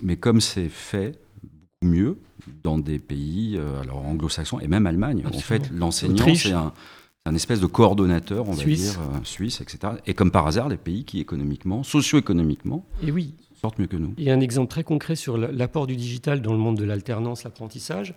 [0.01, 2.17] Mais, comme c'est fait beaucoup mieux
[2.63, 7.59] dans des pays euh, alors anglo-saxons et même Allemagne, en fait, l'enseignant, c'est un, espèce
[7.59, 9.93] de coordonnateur, on va dire, euh, suisse, etc.
[10.07, 14.13] Et comme par hasard, les pays qui économiquement, socio-économiquement, et oui sortent mieux que nous.
[14.17, 16.83] Il y a un exemple très concret sur l'apport du digital dans le monde de
[16.83, 18.15] l'alternance, l'apprentissage.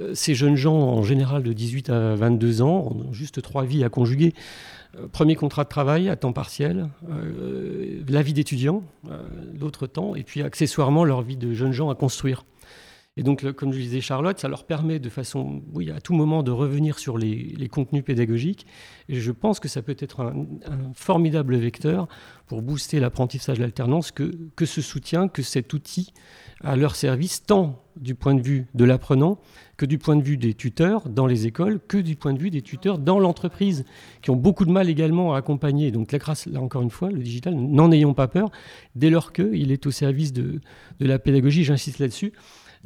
[0.00, 3.84] Euh, ces jeunes gens, en général de 18 à 22 ans, ont juste trois vies
[3.84, 4.34] à conjuguer.
[4.98, 8.82] Euh, premier contrat de travail à temps partiel, euh, la vie d'étudiant,
[9.58, 12.44] l'autre temps, et puis accessoirement leur vie de jeunes gens à construire.
[13.18, 16.42] Et donc, comme je disais Charlotte, ça leur permet de façon, oui, à tout moment
[16.42, 18.66] de revenir sur les, contenus pédagogiques.
[19.08, 20.46] Et je pense que ça peut être un,
[20.92, 22.08] formidable vecteur
[22.46, 26.12] pour booster l'apprentissage de l'alternance que, que ce soutien, que cet outil
[26.60, 29.38] à leur service, tant du point de vue de l'apprenant
[29.76, 32.50] que du point de vue des tuteurs dans les écoles, que du point de vue
[32.50, 33.84] des tuteurs dans l'entreprise,
[34.22, 35.90] qui ont beaucoup de mal également à accompagner.
[35.90, 38.50] Donc la grâce, là encore une fois, le digital, n'en ayons pas peur,
[38.94, 40.60] dès lors qu'il est au service de,
[41.00, 42.32] la pédagogie, j'insiste là-dessus.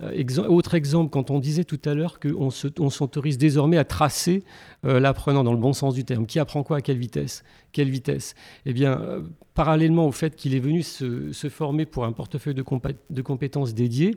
[0.02, 4.42] Euh, autre exemple, quand on disait tout à l'heure qu'on s'autorise désormais à tracer
[4.84, 6.26] euh, l'apprenant dans le bon sens du terme.
[6.26, 8.34] Qui apprend quoi à quelle vitesse Quelle vitesse?
[8.66, 9.22] Eh bien, euh,
[9.54, 12.64] parallèlement au fait qu'il est venu se, former pour un portefeuille de,
[13.10, 14.16] de compétences dédiées,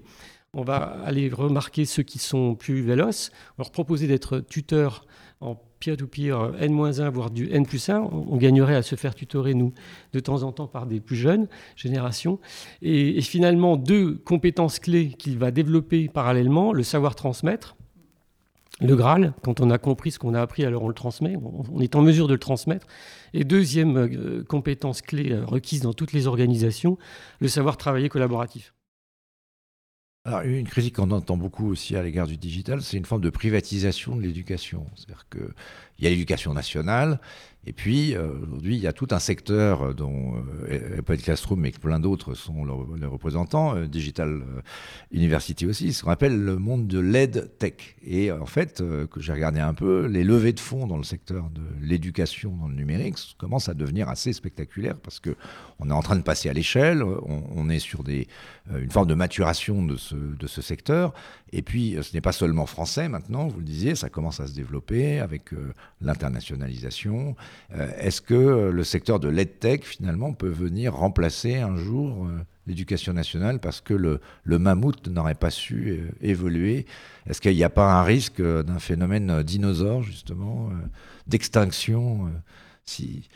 [0.54, 5.06] on va aller remarquer ceux qui sont plus véloces, leur proposer d'être tuteur
[5.42, 8.00] en peer-to-peer N-1, voire du N plus 1.
[8.00, 9.74] On gagnerait à se faire tutorer, nous,
[10.14, 12.40] de temps en temps par des plus jeunes générations.
[12.82, 17.76] Et, finalement, deux compétences clés qu'il va développer parallèlement, le savoir transmettre,
[18.82, 21.80] le Graal, quand on a compris ce qu'on a appris, alors on le transmet, on
[21.80, 22.88] est en mesure de le transmettre.
[23.34, 26.98] Et deuxième euh, compétence clé euh, requise dans toutes les organisations,
[27.40, 28.73] le savoir travailler collaboratif.
[30.26, 33.30] Alors, une critique qu'on entend beaucoup aussi à l'égard du digital, c'est une forme de
[33.30, 34.88] privatisation de l'éducation.
[34.96, 35.26] C'est-à-dire
[36.04, 37.20] qu'il y a l'éducation nationale,
[37.66, 40.36] et puis, euh, aujourd'hui, il y a tout un secteur euh, dont
[40.70, 44.42] euh, Apple Classroom mais plein d'autres sont les représentants, euh, Digital
[45.14, 47.96] University aussi, ce qu'on appelle le monde de l'aide tech.
[48.06, 51.50] Et en fait, que j'ai regardé un peu, les levées de fonds dans le secteur
[51.52, 55.36] de l'éducation dans le numérique commencent à devenir assez spectaculaires parce que
[55.80, 58.28] on est en train de passer à l'échelle, on, on, est sur des,
[58.74, 61.14] une forme de maturation de ce, de ce secteur.
[61.52, 64.54] Et puis, ce n'est pas seulement français maintenant, vous le disiez, ça commence à se
[64.54, 65.52] développer avec
[66.02, 67.36] l'internationalisation.
[67.76, 73.14] Euh, est-ce que le secteur de l'EdTech, finalement, peut venir remplacer un jour euh, l'éducation
[73.14, 76.86] nationale parce que le, mammouth n'aurait pas su euh, évoluer?
[77.28, 80.72] Est-ce qu'il n'y a pas un risque d'un phénomène dinosaure, justement,
[81.28, 82.30] d'extinction
[82.86, 83.30] si...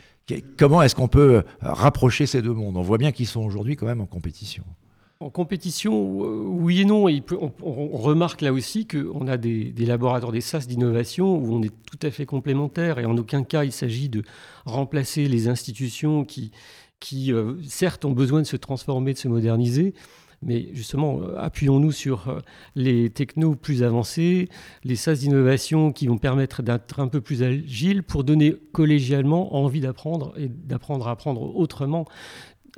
[0.58, 2.76] Comment est-ce qu'on peut rapprocher ces deux mondes?
[2.76, 4.62] On voit bien qu'ils sont aujourd'hui quand même en compétition.
[5.20, 7.06] En compétition, euh, oui et non.
[7.08, 11.98] on, remarque là aussi qu'on a des, laboratoires, des SAS d'innovation où on est tout
[12.06, 14.22] à fait complémentaires et en aucun cas il s'agit de
[14.64, 16.52] remplacer les institutions qui,
[17.32, 19.92] euh, certes, ont besoin de se transformer, de se moderniser.
[20.40, 22.40] Mais justement, euh, appuyons-nous sur
[22.76, 24.48] les technos plus avancés,
[24.84, 29.80] les SAS d'innovation qui vont permettre d'être un peu plus agile pour donner collégialement envie
[29.80, 32.06] d'apprendre et d'apprendre à apprendre autrement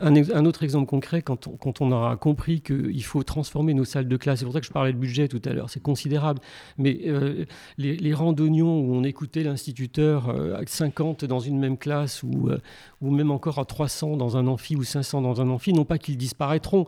[0.01, 1.47] Un, autre exemple concret, quand
[1.81, 4.73] on, aura compris qu'il faut transformer nos salles de classe, c'est pour ça que je
[4.73, 6.41] parlais de budget tout à l'heure, c'est considérable,
[6.79, 7.45] mais euh,
[7.77, 12.51] les, les où on écoutait l'instituteur à 50 dans une même classe ou,
[13.01, 15.99] ou même encore à 300 dans un amphi ou 500 dans un amphi, non pas
[15.99, 16.87] qu'ils disparaîtront,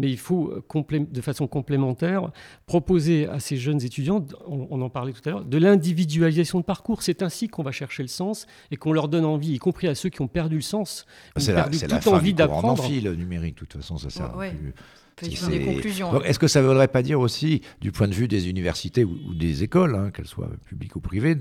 [0.00, 2.30] mais il faut, euh, de façon complémentaire,
[2.66, 7.02] proposer à ces jeunes étudiants, on, en parlait tout à l'heure, de l'individualisation de parcours.
[7.02, 9.94] C'est ainsi qu'on va chercher le sens et qu'on leur donne envie, y compris à
[9.94, 12.82] ceux qui ont perdu le sens, qui ont perdu toute envie d'apprendre.
[12.82, 14.74] C'est le numérique, de toute façon, ça sert plus
[15.28, 16.22] des conclusions.
[16.22, 19.16] Est-ce que ça ne voudrait pas dire aussi, du point de vue des universités ou,
[19.34, 21.36] des écoles, hein, qu'elles soient publiques ou privées,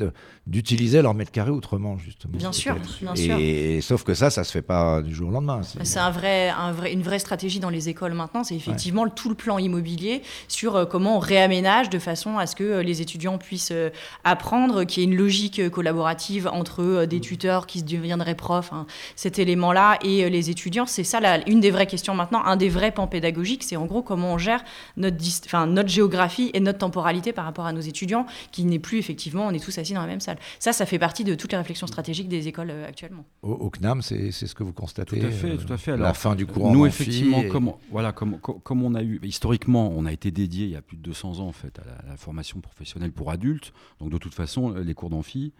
[0.48, 4.46] d'utiliser leur mètre carré autrement, justement Bien sûr, bien et, Sauf que ça, ça ne
[4.46, 5.62] se fait pas du jour au lendemain.
[5.64, 9.30] C'est un vrai, un vrai, une vraie stratégie dans les écoles maintenant, c'est effectivement tout
[9.30, 13.02] le plan immobilier sur euh, comment on réaménage de façon à ce que euh, les
[13.02, 13.90] étudiants puissent euh,
[14.24, 19.40] apprendre, qu'il y ait une logique collaborative entre des tuteurs qui deviendraient profs, hein, cet
[19.40, 20.86] élément-là, et les étudiants.
[20.86, 23.86] C'est ça la, une des vraies questions maintenant, un des vrais pans pédagogiques c'est en
[23.86, 24.64] gros comment on gère
[24.98, 28.98] notre, enfin, notre géographie et notre temporalité par rapport à nos étudiants, qui n'est plus
[28.98, 30.38] effectivement, on est tous assis dans la même salle.
[30.60, 33.26] Ça, ça fait partie de toutes les réflexions stratégiques des écoles euh, actuellement.
[33.44, 35.92] Au, CNAM, c'est ce que vous constatez Tout à fait, tout à fait.
[35.92, 39.92] Alors, la fin du courant Nous, effectivement, comme, voilà, comme, comme on a eu, historiquement,
[39.96, 42.18] on a été dédié il y a plus de 200 ans en fait à la
[42.18, 43.74] formation professionnelle pour adultes.
[44.00, 45.54] Donc de toute façon, les cours d'amphi,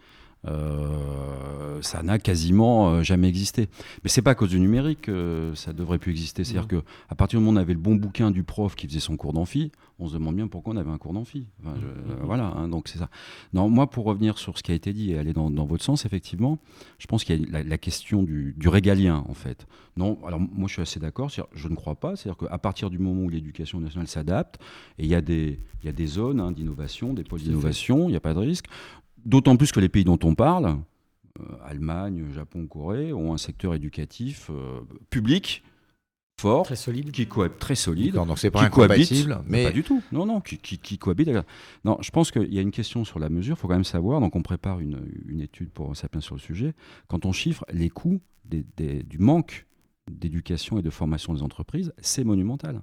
[0.46, 3.68] euh, ça n'a quasiment euh, jamais existé.
[4.02, 6.44] Mais c'est pas à cause du numérique que ça devrait plus exister.
[6.44, 8.86] C'est-à-dire que à partir du moment où on avait le bon bouquin du prof qui
[8.86, 11.46] faisait son cours d'amphi, on se demande bien pourquoi on avait un cours d'amphi.
[11.60, 13.10] Enfin, euh, voilà, hein, donc c'est ça.
[13.52, 16.06] Non, moi, pour revenir sur ce qui a été dit et aller dans, votre sens,
[16.06, 16.58] effectivement,
[16.98, 19.66] je pense qu'il y a la, question du, régalien, en fait.
[19.96, 21.28] Non, alors moi, je suis assez d'accord.
[21.28, 22.16] Je ne crois pas.
[22.16, 24.58] C'est-à-dire qu'à partir du moment où l'éducation nationale s'adapte,
[24.98, 28.08] et il y a des, il y a des zones hein, d'innovation, des pôles d'innovation,
[28.08, 28.66] il n'y a pas de risque.
[29.24, 30.78] D'autant plus que les pays dont on parle,
[31.38, 34.80] euh, Allemagne, Japon, Corée, ont un secteur éducatif euh,
[35.10, 35.62] public
[36.40, 38.14] fort, très solide, qui cohabite très solide.
[38.14, 40.02] donc c'est pas incompatible, mais pas du tout.
[40.10, 41.30] Non, non, qui, qui, cohabite.
[41.84, 43.56] Non, je pense qu'il y a une question sur la mesure.
[43.56, 44.20] Il faut quand même savoir.
[44.20, 46.74] Donc on prépare une, une étude pour Sapiens sur le sujet.
[47.08, 49.66] Quand on chiffre les coûts du manque
[50.10, 52.80] d'éducation et de formation des entreprises, c'est monumental.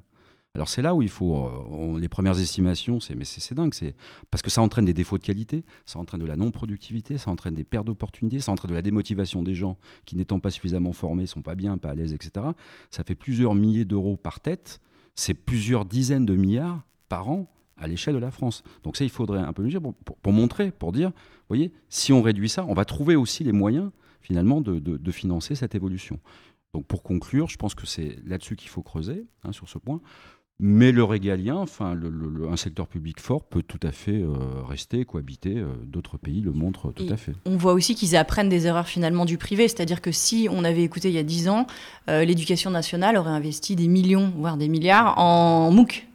[0.57, 3.93] Alors c'est là où il faut, euh, les premières estimations, c'est mais c'est dingue, c'est
[4.31, 7.53] parce que ça entraîne des défauts de qualité, ça entraîne de la non-productivité, ça entraîne
[7.53, 11.27] des pertes d'opportunités, ça entraîne de la démotivation des gens qui n'étant pas suffisamment formés,
[11.27, 12.47] sont pas bien, pas à l'aise, etc.
[12.89, 14.81] Ça fait plusieurs milliers d'euros par tête,
[15.13, 18.63] c'est plusieurs dizaines de milliards par an à l'échelle de la France.
[18.81, 19.81] Donc ça, il faudrait un peu le dire
[20.23, 23.51] pour, montrer, pour dire, vous voyez, si on réduit ça, on va trouver aussi les
[23.51, 23.91] moyens
[24.21, 26.19] finalement de, financer cette évolution.
[26.73, 30.01] Donc pour conclure, je pense que c'est là-dessus qu'il faut creuser, hein, sur ce point.
[30.59, 31.95] Mais le régalien, enfin,
[32.49, 34.33] un secteur public fort peut tout à fait euh,
[34.67, 35.55] rester, cohabiter.
[35.57, 37.33] Euh, d'autres pays le montrent tout à fait.
[37.45, 39.67] On voit aussi qu'ils apprennent des erreurs finalement du privé.
[39.67, 41.67] C'est-à-dire que si on avait écouté il y a 10 ans,
[42.09, 46.07] euh, l'éducation nationale aurait investi des millions, voire des milliards en MOOC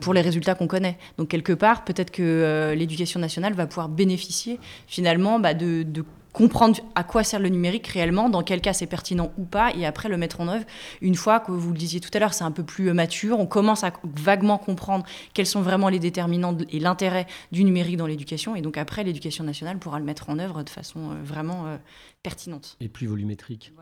[0.00, 0.98] pour les résultats qu'on connaît.
[1.18, 6.78] Donc quelque part, peut-être que l'éducation nationale va pouvoir bénéficier finalement bah, de, de, comprendre
[6.94, 10.08] à quoi sert le numérique réellement, dans quel cas c'est pertinent ou pas, et après
[10.08, 10.64] le mettre en œuvre.
[11.00, 13.38] Une fois que vous le disiez tout à l'heure, c'est un peu plus euh, mature,
[13.38, 18.06] on commence à vaguement comprendre quels sont vraiment les déterminants et l'intérêt du numérique dans
[18.06, 21.66] l'éducation, et donc après l'éducation nationale pourra le mettre en œuvre de façon euh, vraiment
[21.66, 21.76] euh,
[22.22, 22.76] pertinente.
[22.80, 23.72] Et plus volumétrique.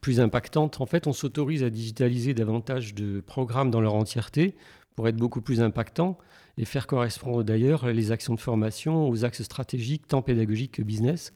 [0.00, 0.80] Plus impactante.
[0.80, 4.56] En fait, on s'autorise à digitaliser davantage de programmes dans leur entièreté
[4.96, 6.18] pour être beaucoup plus impactant
[6.58, 11.32] et faire correspondre d'ailleurs les actions de formation aux axes stratégiques, tant pédagogiques que business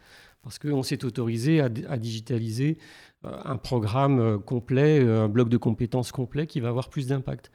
[0.46, 2.78] parce qu'on s'est autorisé à, digitaliser
[3.24, 7.08] euh, un programme euh, complet, euh, un bloc de compétences complet qui va avoir plus
[7.08, 7.50] d'impact.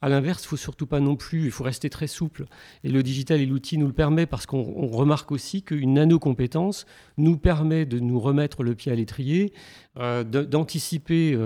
[0.00, 2.46] À l'inverse, il faut surtout pas non plus, il faut rester très souple.
[2.82, 6.86] Et le digital et l'outil nous le permet parce qu'on remarque aussi qu'une nano-compétence
[7.18, 9.52] nous permet de nous remettre le pied à l'étrier,
[9.96, 11.38] d'anticiper.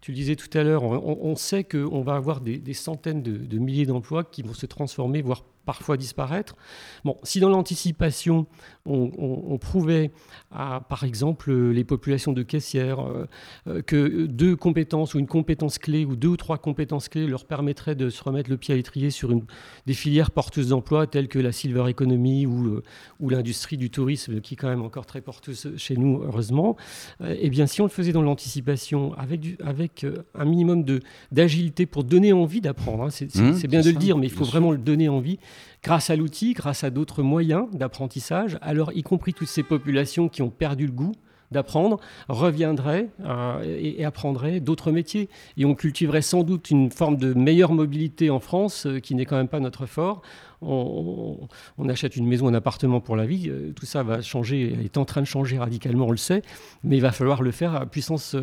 [0.00, 3.86] tu le disais tout à l'heure, on, sait qu'on va avoir des, centaines de milliers
[3.86, 6.56] d'emplois qui vont se transformer, voire parfois disparaître.
[7.04, 8.46] Bon, si dans l'anticipation,
[8.90, 10.10] on, prouvait
[10.50, 13.26] à, par exemple, les populations de caissières euh,
[13.66, 17.44] euh, que deux compétences ou une compétence clé ou deux ou trois compétences clés leur
[17.44, 19.44] permettraient de se remettre le pied à l'étrier sur une,
[19.86, 22.82] des filières porteuses d'emploi telles que la silver economy ou, euh,
[23.20, 26.76] ou l'industrie du tourisme, qui est quand même encore très porteuse chez nous, heureusement,
[27.22, 30.84] eh bien, si on le faisait dans l'anticipation avec, du, avec un minimum
[31.32, 34.44] d'agilité pour donner envie d'apprendre, hein, c'est mmh, bien de le dire, mais il faut
[34.44, 35.38] vraiment le donner envie,
[35.82, 40.42] grâce à l'outil, grâce à d'autres moyens d'apprentissage, alors y compris toutes ces populations qui
[40.42, 41.12] ont perdu le goût
[41.50, 45.28] d'apprendre, reviendraient euh, et, apprendraient d'autres métiers.
[45.56, 49.24] Et on cultiverait sans doute une forme de meilleure mobilité en France, euh, qui n'est
[49.24, 50.22] quand même pas notre fort,
[50.62, 51.48] on,
[51.88, 55.22] achète une maison, un appartement pour la vie, tout ça va changer, est en train
[55.22, 56.42] de changer radicalement, on le sait,
[56.84, 58.36] mais il va falloir le faire à puissance,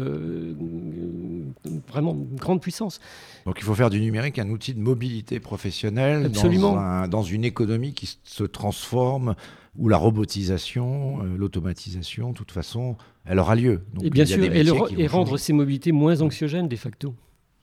[1.87, 2.99] vraiment grande puissance.
[3.45, 7.93] Donc il faut faire du numérique un outil de mobilité professionnelle Dans, dans une économie
[7.93, 9.35] qui se transforme
[9.77, 13.81] où la robotisation, euh, l'automatisation, de toute façon, elle aura lieu.
[14.01, 17.15] et bien sûr, et, rendre ces mobilités moins anxiogènes de facto.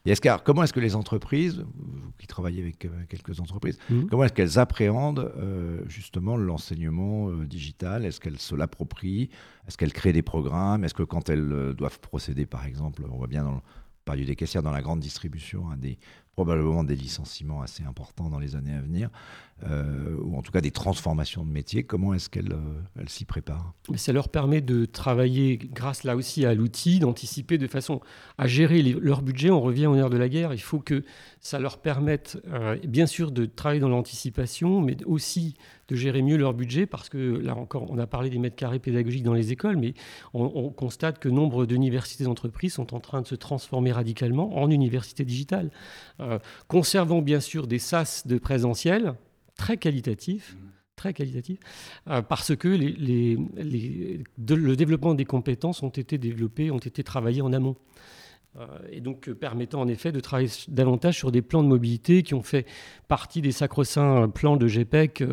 [0.07, 4.05] Et est comment est-ce que les entreprises, vous qui travaillez avec euh, quelques entreprises, mmh.
[4.05, 8.05] comment est-ce qu'elles appréhendent euh, justement l'enseignement digital?
[8.05, 9.31] Est-ce qu'elles se l'approprient?
[9.67, 10.85] Est-ce qu'elles créent des programmes?
[10.85, 13.61] Est-ce que quand elles doivent procéder, par exemple, on voit bien dans le
[14.05, 15.99] période des caissières, dans la grande distribution, hein, des,
[16.35, 19.09] probablement des licenciements assez importants dans les années à venir,
[19.63, 21.85] euh, ou en tout cas des transformations de métiers.
[21.85, 26.55] Comment est-ce qu'elles euh, s'y préparent Ça leur permet de travailler, grâce là aussi à
[26.55, 28.01] l'outil, d'anticiper de façon
[28.37, 29.51] à gérer leur budget.
[29.51, 30.53] On revient au nerf de la guerre.
[30.53, 31.05] Il faut que
[31.41, 35.55] ça leur permette, euh, bien sûr, de travailler dans l'anticipation, mais aussi
[35.89, 38.79] de gérer mieux leur budget, parce que là encore, on a parlé des mètres carrés
[38.79, 39.95] pédagogiques dans les écoles, mais
[40.33, 45.25] on, constate que nombre d'universités d'entreprise sont en train de se transformer radicalement en universités
[45.25, 45.71] digitales.
[46.69, 49.15] Conservant bien sûr des SAS de présentiel,
[49.57, 50.57] très qualitatif,
[50.97, 51.59] très qualitatif,
[52.09, 57.53] euh, parce que les, le développement des compétences ont été développés, ont été travaillés en
[57.53, 57.77] amont.
[58.57, 62.23] Euh, et donc euh, permettant en effet de travailler davantage sur des plans de mobilité
[62.23, 62.67] qui ont fait
[63.09, 65.25] partie des sacro-saints plans de GPEC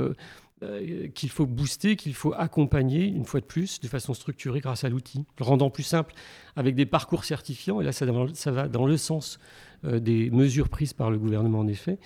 [1.16, 4.90] qu'il faut booster, qu'il faut accompagner, une fois de plus, de façon structurée grâce à
[4.90, 6.14] l'outil, le rendant plus simple
[6.56, 9.40] avec des parcours certifiants, et là ça, ça va dans le sens
[9.84, 12.00] des mesures prises par le gouvernement en effet,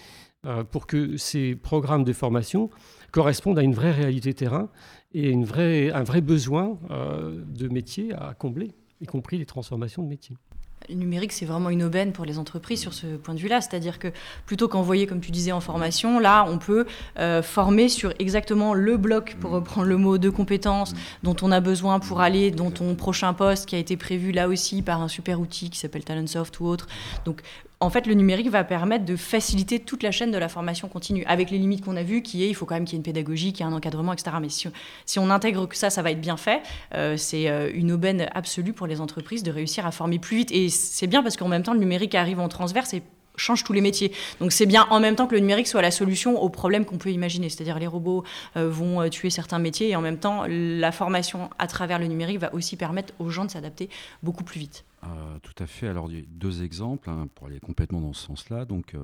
[0.45, 2.69] euh, pour que ces programmes de formation
[3.11, 4.69] correspondent à une vraie réalité terrain
[5.11, 10.03] et une vraie, un vrai besoin euh, de métier à combler, y compris les transformations
[10.03, 10.37] de métiers.
[10.51, 10.54] le
[10.89, 13.61] numérique, c'est vraiment une aubaine pour les entreprises sur ce point de vue-là.
[13.61, 14.09] C'est-à-dire que
[14.45, 16.85] plutôt qu'envoyer, comme tu disais, en formation, là, on peut
[17.19, 21.59] euh, former sur exactement le bloc, pour reprendre le mot, de compétences dont on a
[21.59, 25.07] besoin pour aller dans ton prochain poste qui a été prévu là aussi par un
[25.07, 26.87] super outil qui s'appelle Talentsoft ou autre.
[27.25, 27.41] Donc,
[27.79, 31.25] en fait, le numérique va permettre de faciliter toute la chaîne de la formation continue,
[31.25, 32.99] avec les limites qu'on a vues, qui est, il faut quand même qu'il y ait
[32.99, 34.37] une pédagogie, qu'il y ait un encadrement, etc.
[34.41, 36.61] Mais si, on intègre que ça, ça va être bien fait.
[36.93, 40.51] Euh, c'est euh, une aubaine absolue pour les entreprises de réussir à former plus vite.
[40.51, 43.03] Et c'est bien parce qu'en même temps, le numérique arrive en transverse et
[43.37, 44.11] change tous les métiers.
[44.39, 46.97] Donc c'est bien en même temps que le numérique soit la solution aux problèmes qu'on
[46.97, 47.49] peut imaginer.
[47.49, 48.23] C'est-à-dire les robots
[48.57, 52.39] euh, vont tuer certains métiers et en même temps la formation à travers le numérique
[52.39, 53.89] va aussi permettre aux gens de s'adapter
[54.23, 54.85] beaucoup plus vite.
[55.05, 55.87] Euh, tout à fait.
[55.87, 58.65] Alors, deux exemples hein, pour aller complètement dans ce sens-là.
[58.65, 58.99] Donc, euh,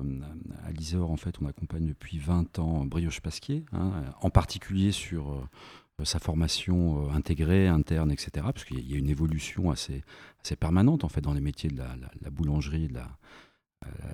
[0.66, 5.32] à l'ISEOR, en fait, on accompagne depuis 20 ans Brioche Pasquier, hein, en particulier sur
[5.32, 8.30] euh, sa formation intégrée, interne, etc.
[8.52, 10.02] Parce qu'il y a une évolution assez,
[10.44, 13.08] assez permanente, en fait, dans les métiers de la, la boulangerie, de la,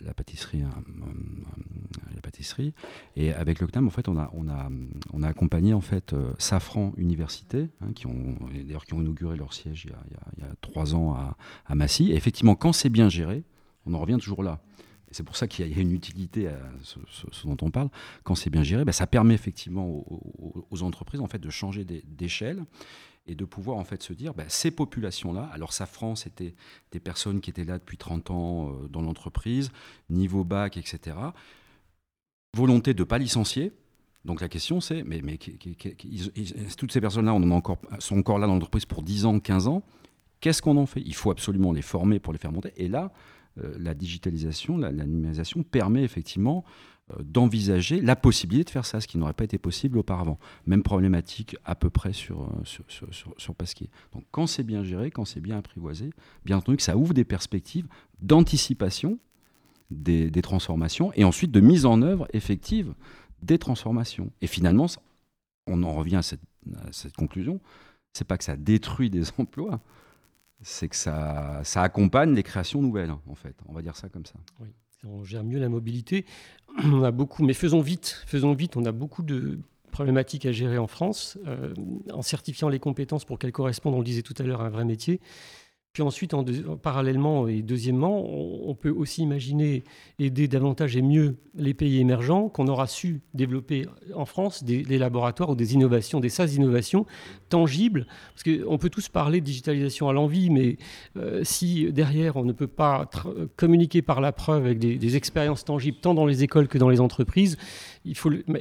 [0.05, 2.73] la pâtisserie, hein, euh, la pâtisserie.
[3.17, 4.69] Et avec le CNAM, en fait, on a, on a,
[5.13, 9.37] on a accompagné en fait euh, Safran Université, hein, qui ont d'ailleurs qui ont inauguré
[9.37, 11.15] leur siège il y a, trois ans
[11.67, 12.11] à, Massy.
[12.11, 13.45] Et effectivement, quand c'est bien géré,
[13.87, 14.61] on en revient toujours là.
[15.11, 16.99] C'est pour ça qu'il y, a une utilité à ce,
[17.47, 17.89] dont on parle.
[18.25, 21.85] Quand c'est bien géré, ben, ça permet effectivement aux, aux, entreprises en fait de changer
[21.85, 22.63] d'échelle
[23.29, 26.55] et de pouvoir en fait se dire, bah, ces populations-là, alors Safran, c'était
[26.91, 29.71] des personnes qui étaient là depuis 30 ans euh, dans l'entreprise,
[30.09, 31.17] niveau bac, etc.
[32.57, 33.73] Volonté de ne pas licencier.
[34.25, 35.39] Donc la question c'est, mais, mais
[36.77, 37.39] toutes ces personnes-là
[37.99, 39.83] sont encore là dans l'entreprise pour 10 ans, 15 ans.
[40.41, 41.03] Qu'est-ce qu'on en fait?
[41.05, 42.73] Il faut absolument les former pour les faire monter.
[42.77, 43.13] Et là,
[43.63, 46.65] euh, la digitalisation, la, numérisation permet effectivement
[47.21, 50.39] d'envisager la possibilité de faire ça, ce qui n'aurait pas été possible auparavant.
[50.67, 52.85] Même problématique à peu près sur, euh, sur,
[53.37, 53.91] sur Pasquier.
[54.13, 56.11] Donc quand c'est bien géré, quand c'est bien apprivoisé,
[56.45, 57.87] bien entendu que ça ouvre des perspectives
[58.21, 59.19] d'anticipation
[59.91, 62.93] des, des, transformations et ensuite de mise en œuvre effective
[63.43, 64.31] des transformations.
[64.43, 64.87] Et finalement,
[65.67, 66.43] on en revient à cette,
[66.77, 67.61] à cette conclusion,
[68.13, 69.81] c'est pas que ça détruit des emplois,
[70.61, 73.57] c'est que ça, ça accompagne les créations nouvelles, en fait.
[73.67, 74.35] On va dire ça comme ça.
[74.61, 74.69] Oui
[75.05, 76.25] on gère mieux la mobilité.
[77.05, 78.77] A beaucoup, mais faisons vite, faisons vite.
[78.77, 79.59] On a beaucoup de
[79.91, 81.75] problématiques à gérer en France, euh,
[82.13, 84.71] en certifiant les compétences pour qu'elles correspondent, on le disait tout à l'heure, à un
[84.71, 85.21] vrai métier.
[85.99, 86.45] Puis ensuite, en
[86.81, 89.83] parallèlement et deuxièmement, on, peut aussi imaginer
[90.21, 93.85] aider davantage et mieux les pays émergents qu'on aura su développer
[94.15, 97.05] en France des, laboratoires ou des innovations, des SAS d'innovation
[97.49, 98.07] tangibles.
[98.33, 100.77] Parce qu'on peut tous parler de digitalisation à l'envie, mais
[101.17, 103.11] euh, si derrière on ne peut pas
[103.57, 107.01] communiquer par la preuve avec des, expériences tangibles tant dans les écoles que dans les
[107.01, 107.57] entreprises,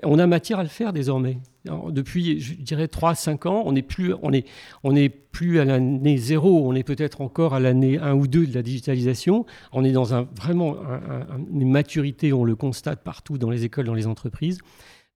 [0.01, 1.37] on a matière à le faire désormais.
[1.65, 4.45] Depuis, je dirais, 3-5 ans, on n'est plus, on est,
[4.83, 4.95] on
[5.31, 8.63] plus à l'année zéro, on est peut-être encore à l'année 1 ou 2 de la
[8.63, 9.45] digitalisation.
[9.71, 10.75] On est dans un, vraiment
[11.51, 14.59] une maturité, on le constate partout dans les écoles, dans les entreprises.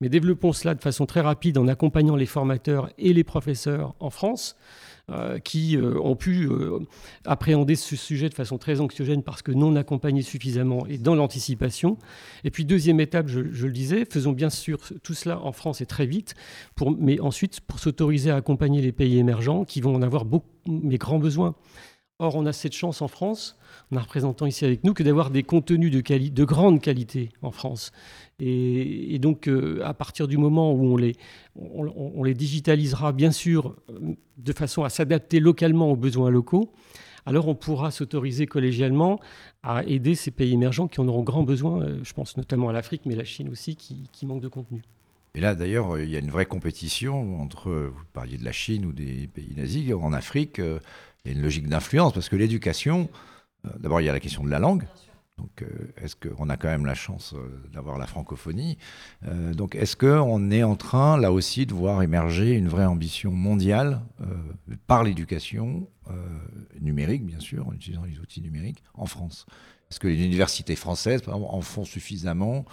[0.01, 4.09] Mais développons cela de façon très rapide en accompagnant les formateurs et les professeurs en
[4.09, 4.57] France.
[5.09, 6.79] Euh, qui euh, ont pu euh,
[7.25, 11.97] appréhender ce sujet de façon très anxiogène parce que non accompagnés suffisamment et dans l'anticipation.
[12.43, 15.85] Et puis deuxième étape, je, le disais, faisons bien sûr tout cela en France et
[15.85, 16.35] très vite,
[16.99, 20.97] mais ensuite pour s'autoriser à accompagner les pays émergents qui vont en avoir beaucoup, mais
[20.97, 21.55] grands besoins.
[22.21, 23.57] Or, on a cette chance en France,
[23.91, 27.49] on a représentant ici avec nous, que d'avoir des contenus de, de, grande qualité en
[27.49, 27.91] France.
[28.39, 31.15] Et, donc, euh, à partir du moment où on les,
[31.55, 36.71] on, les digitalisera, bien sûr, euh, de façon à s'adapter localement aux besoins locaux,
[37.25, 39.19] alors on pourra s'autoriser collégialement
[39.63, 41.81] à aider ces pays émergents qui en auront grand besoin.
[41.81, 44.83] Euh, je pense notamment à l'Afrique, mais la Chine aussi, qui, qui manque de contenu.
[45.33, 48.85] Et là, d'ailleurs, il y a une vraie compétition entre, vous parliez de la Chine
[48.85, 50.61] ou des pays nazis, en Afrique
[51.25, 53.09] il y a une logique d'influence, parce que l'éducation,
[53.65, 54.87] euh, d'abord il y a la question de la langue.
[55.37, 58.77] Donc, euh, est-ce qu'on a quand même la chance euh, d'avoir la francophonie?
[59.53, 64.01] Donc, est-ce qu'on est en train, là aussi, de voir émerger une vraie ambition mondiale
[64.87, 65.87] par l'éducation
[66.79, 69.45] numérique, bien sûr, en utilisant les outils numériques, en France?
[69.89, 72.65] Est-ce que les universités françaises, par exemple, en font suffisamment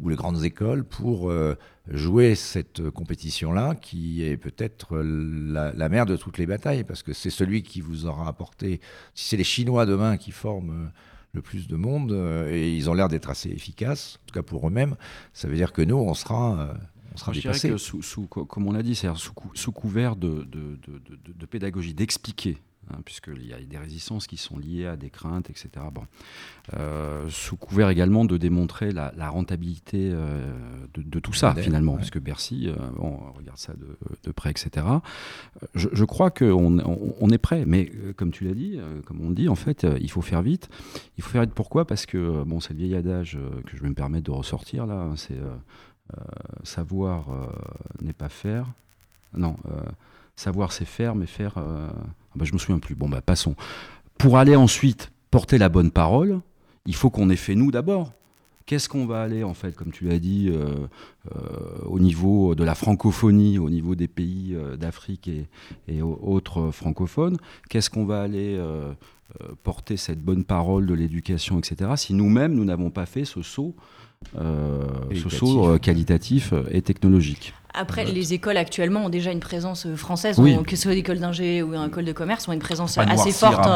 [0.00, 1.54] ou les grandes écoles pour euh,
[1.88, 7.30] jouer cette compétition-là, qui est peut-être la, mère de toutes les batailles, parce que c'est
[7.30, 8.80] celui qui vous aura apporté,
[9.14, 10.88] si c'est les Chinois demain qui forment euh,
[11.32, 14.42] le plus de monde, euh, et ils ont l'air d'être assez efficaces, en tout cas
[14.42, 14.96] pour eux-mêmes,
[15.32, 16.76] ça veut dire que nous, on sera...
[17.14, 17.70] on sera dépassés.
[17.70, 21.46] Que sous, sous, comme on l'a dit, c'est sous, sous, couvert de, de, de, de
[21.46, 22.58] pédagogie, d'expliquer
[22.92, 25.68] Hein, puisqu'il y a des résistances qui sont liées à des craintes, etc.
[25.92, 26.04] Bon.
[26.74, 30.46] Euh, sous couvert également de démontrer la, rentabilité euh,
[30.94, 34.86] de, tout ça, finalement, puisque Bercy, euh, on regarde ça de, près, etc.
[35.74, 39.56] Je, crois qu'on on, est prêt, mais comme tu l'as dit, comme on dit, en
[39.56, 40.68] fait, il faut faire vite.
[41.18, 41.86] Il faut faire vite pourquoi?
[41.86, 44.94] Parce que, bon, c'est le vieil adage que je vais me permettre de ressortir là,
[44.94, 45.38] hein, c'est
[46.62, 47.26] savoir
[48.00, 48.66] n'est pas faire.
[49.36, 49.56] Non,
[50.36, 52.94] savoir c'est faire, mais faire je ah bah, je me souviens plus.
[52.94, 53.54] Bon, bah, passons.
[54.18, 56.40] Pour aller ensuite porter la bonne parole,
[56.86, 58.12] il faut qu'on ait fait nous d'abord.
[58.66, 60.88] Qu'est-ce qu'on va aller, en fait, comme tu l'as dit, euh,
[61.32, 61.38] euh,
[61.84, 65.30] au niveau de la francophonie, au niveau des pays euh, d'Afrique
[65.86, 67.36] et, autres francophones?
[67.68, 68.60] Qu'est-ce qu'on va aller
[69.62, 73.76] porter cette bonne parole de l'éducation, etc., si nous-mêmes, nous n'avons pas fait ce saut,
[74.34, 77.54] ce saut qualitatif et technologique?
[77.76, 81.62] Après, les écoles actuellement ont déjà une présence euh, française, que ce soit l'école d'ingé
[81.62, 83.68] ou une école de commerce, ont une présence assez forte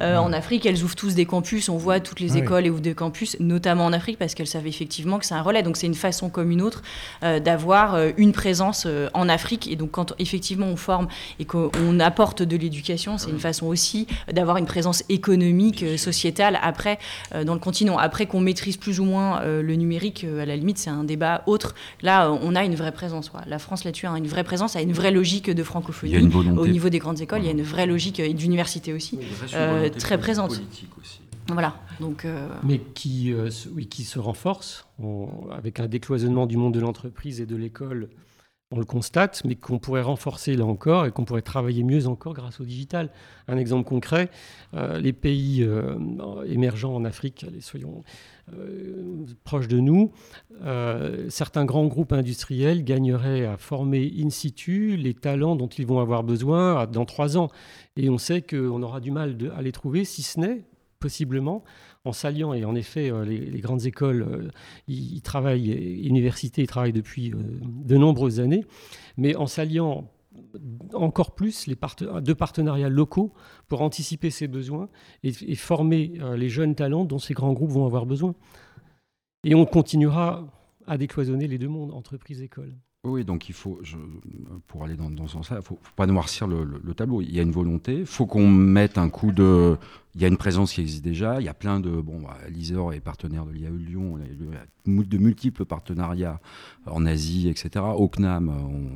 [0.00, 0.66] euh, en Afrique.
[0.66, 3.84] Elles ouvrent tous des campus, on voit toutes les écoles et ouvrent des campus, notamment
[3.84, 5.62] en Afrique, parce qu'elles savent effectivement que c'est un relais.
[5.62, 6.82] Donc c'est une façon comme une autre
[7.24, 9.70] euh, d'avoir une présence en Afrique.
[9.70, 14.06] Et donc quand effectivement on forme et qu'on apporte de l'éducation, c'est une façon aussi
[14.32, 16.98] d'avoir une présence économique, sociétale après
[17.44, 17.98] dans le continent.
[17.98, 21.74] Après qu'on maîtrise plus ou moins le numérique, à la limite c'est un débat autre.
[22.02, 23.30] Là, on a une vraie présence.
[23.46, 26.16] La France là-dessus a une vraie présence, a une vraie logique de francophonie.
[26.56, 29.18] Au niveau des grandes écoles, il y a une vraie logique, et d'université aussi,
[29.54, 30.60] euh, très présente.
[31.48, 31.76] Voilà.
[31.98, 34.86] Donc, euh, Mais qui, euh, oui, qui se renforce
[35.52, 38.08] avec un décloisonnement du monde de l'entreprise et de l'école.
[38.72, 42.34] On le constate, mais qu'on pourrait renforcer là encore et qu'on pourrait travailler mieux encore
[42.34, 43.10] grâce au digital.
[43.48, 44.30] Un exemple concret,
[44.72, 45.68] les pays
[46.46, 48.04] émergents en Afrique, allez, soyons
[48.58, 50.12] euh, proches de nous,
[50.62, 56.00] euh, certains grands groupes industriels gagneraient à former in situ les talents dont ils vont
[56.00, 57.50] avoir besoin dans trois ans.
[57.96, 60.64] Et on sait qu'on aura du mal à les trouver, si ce n'est
[60.98, 61.64] possiblement
[62.04, 64.50] en s'alliant, et en effet, euh, les, grandes écoles,
[64.88, 65.70] ils, travaillent,
[66.06, 68.64] universités, ils travaillent depuis de nombreuses années,
[69.16, 70.10] mais en s'alliant
[70.94, 73.32] encore plus les de partenariats locaux
[73.68, 74.88] pour anticiper ces besoins
[75.22, 78.34] et, former euh, les jeunes talents dont ces grands groupes vont avoir besoin.
[79.44, 80.46] Et on continuera
[80.86, 82.76] à décloisonner les deux mondes, entreprise et école.
[83.02, 83.80] Oui, donc il faut,
[84.66, 87.40] pour aller dans, dans ce sens-là, il ne faut, pas noircir le, le, Il y
[87.40, 89.78] a une volonté, il faut qu'on mette un coup de...
[90.14, 91.88] Il y a une présence qui existe déjà, il y a plein de...
[91.88, 96.40] Bon, bah, l'ISER est partenaire de l'IAE Lyon, il y a de multiples partenariats
[96.84, 97.86] en Asie, etc.
[97.96, 98.50] Au CNAM,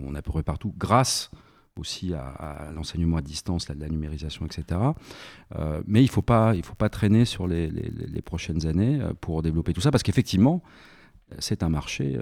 [0.06, 1.30] on, a peu partout, grâce
[1.78, 4.80] aussi à, l'enseignement à distance, la numérisation, etc.
[5.56, 6.52] Euh, mais il ne faut, pas,
[6.90, 7.70] traîner sur les,
[8.22, 10.62] prochaines années euh, pour développer tout ça, parce qu'effectivement,
[11.38, 12.18] c'est un marché.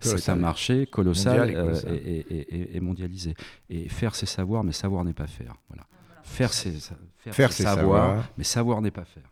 [0.00, 3.34] C'est un marché colossal et, mondialisé.
[3.68, 5.56] Et faire, c'est savoir, mais savoir n'est pas faire.
[5.68, 5.86] Voilà.
[6.22, 6.72] Faire, c'est
[7.30, 9.30] faire, savoir, mais savoir n'est pas faire.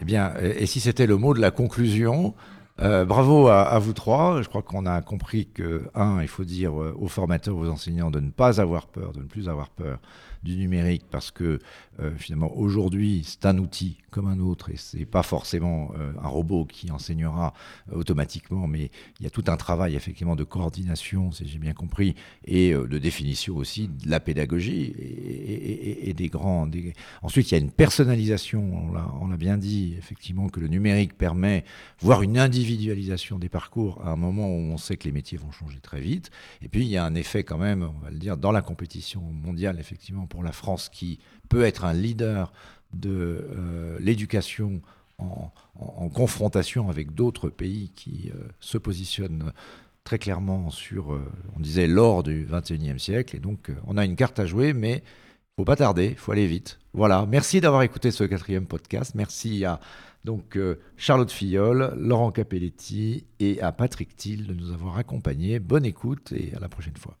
[0.00, 2.34] Eh bien, et si c'était le mot de la conclusion,
[2.80, 4.42] euh, bravo à, vous trois.
[4.42, 8.10] Je crois qu'on a compris que, un, il faut dire euh, aux formateurs, aux enseignants
[8.10, 9.98] de ne pas avoir peur, de ne plus avoir peur
[10.46, 11.58] du numérique parce que
[12.00, 16.28] euh, finalement aujourd'hui c'est un outil comme un autre et c'est pas forcément euh, un
[16.28, 17.52] robot qui enseignera
[17.92, 18.90] automatiquement, mais
[19.20, 22.98] il y a tout un travail effectivement de coordination, si j'ai bien compris, et de
[22.98, 26.68] définition aussi de la pédagogie et, des grands.
[27.22, 28.90] Ensuite, il y a une personnalisation,
[29.20, 31.64] on l'a bien dit, effectivement, que le numérique permet,
[32.00, 35.50] voire une individualisation des parcours à un moment où on sait que les métiers vont
[35.50, 36.30] changer très vite.
[36.62, 38.62] Et puis, il y a un effet quand même, on va le dire, dans la
[38.62, 41.18] compétition mondiale, effectivement, la France qui
[41.48, 42.52] peut être un leader
[42.92, 44.80] de euh, l'éducation
[45.18, 45.50] en,
[46.14, 49.52] confrontation avec d'autres pays qui euh, se positionnent
[50.04, 51.20] très clairement sur, euh,
[51.56, 53.36] on disait, l'or du 21e siècle.
[53.36, 55.02] Et donc, on a une carte à jouer, mais
[55.56, 56.78] faut pas tarder, il faut aller vite.
[56.92, 59.14] Voilà, merci d'avoir écouté ce quatrième podcast.
[59.14, 59.80] Merci à
[60.24, 60.58] donc
[60.96, 65.60] Charlotte Fillol, Laurent Capelletti et à Patrick Thiel de nous avoir accompagnés.
[65.60, 67.16] Bonne écoute et à la prochaine fois.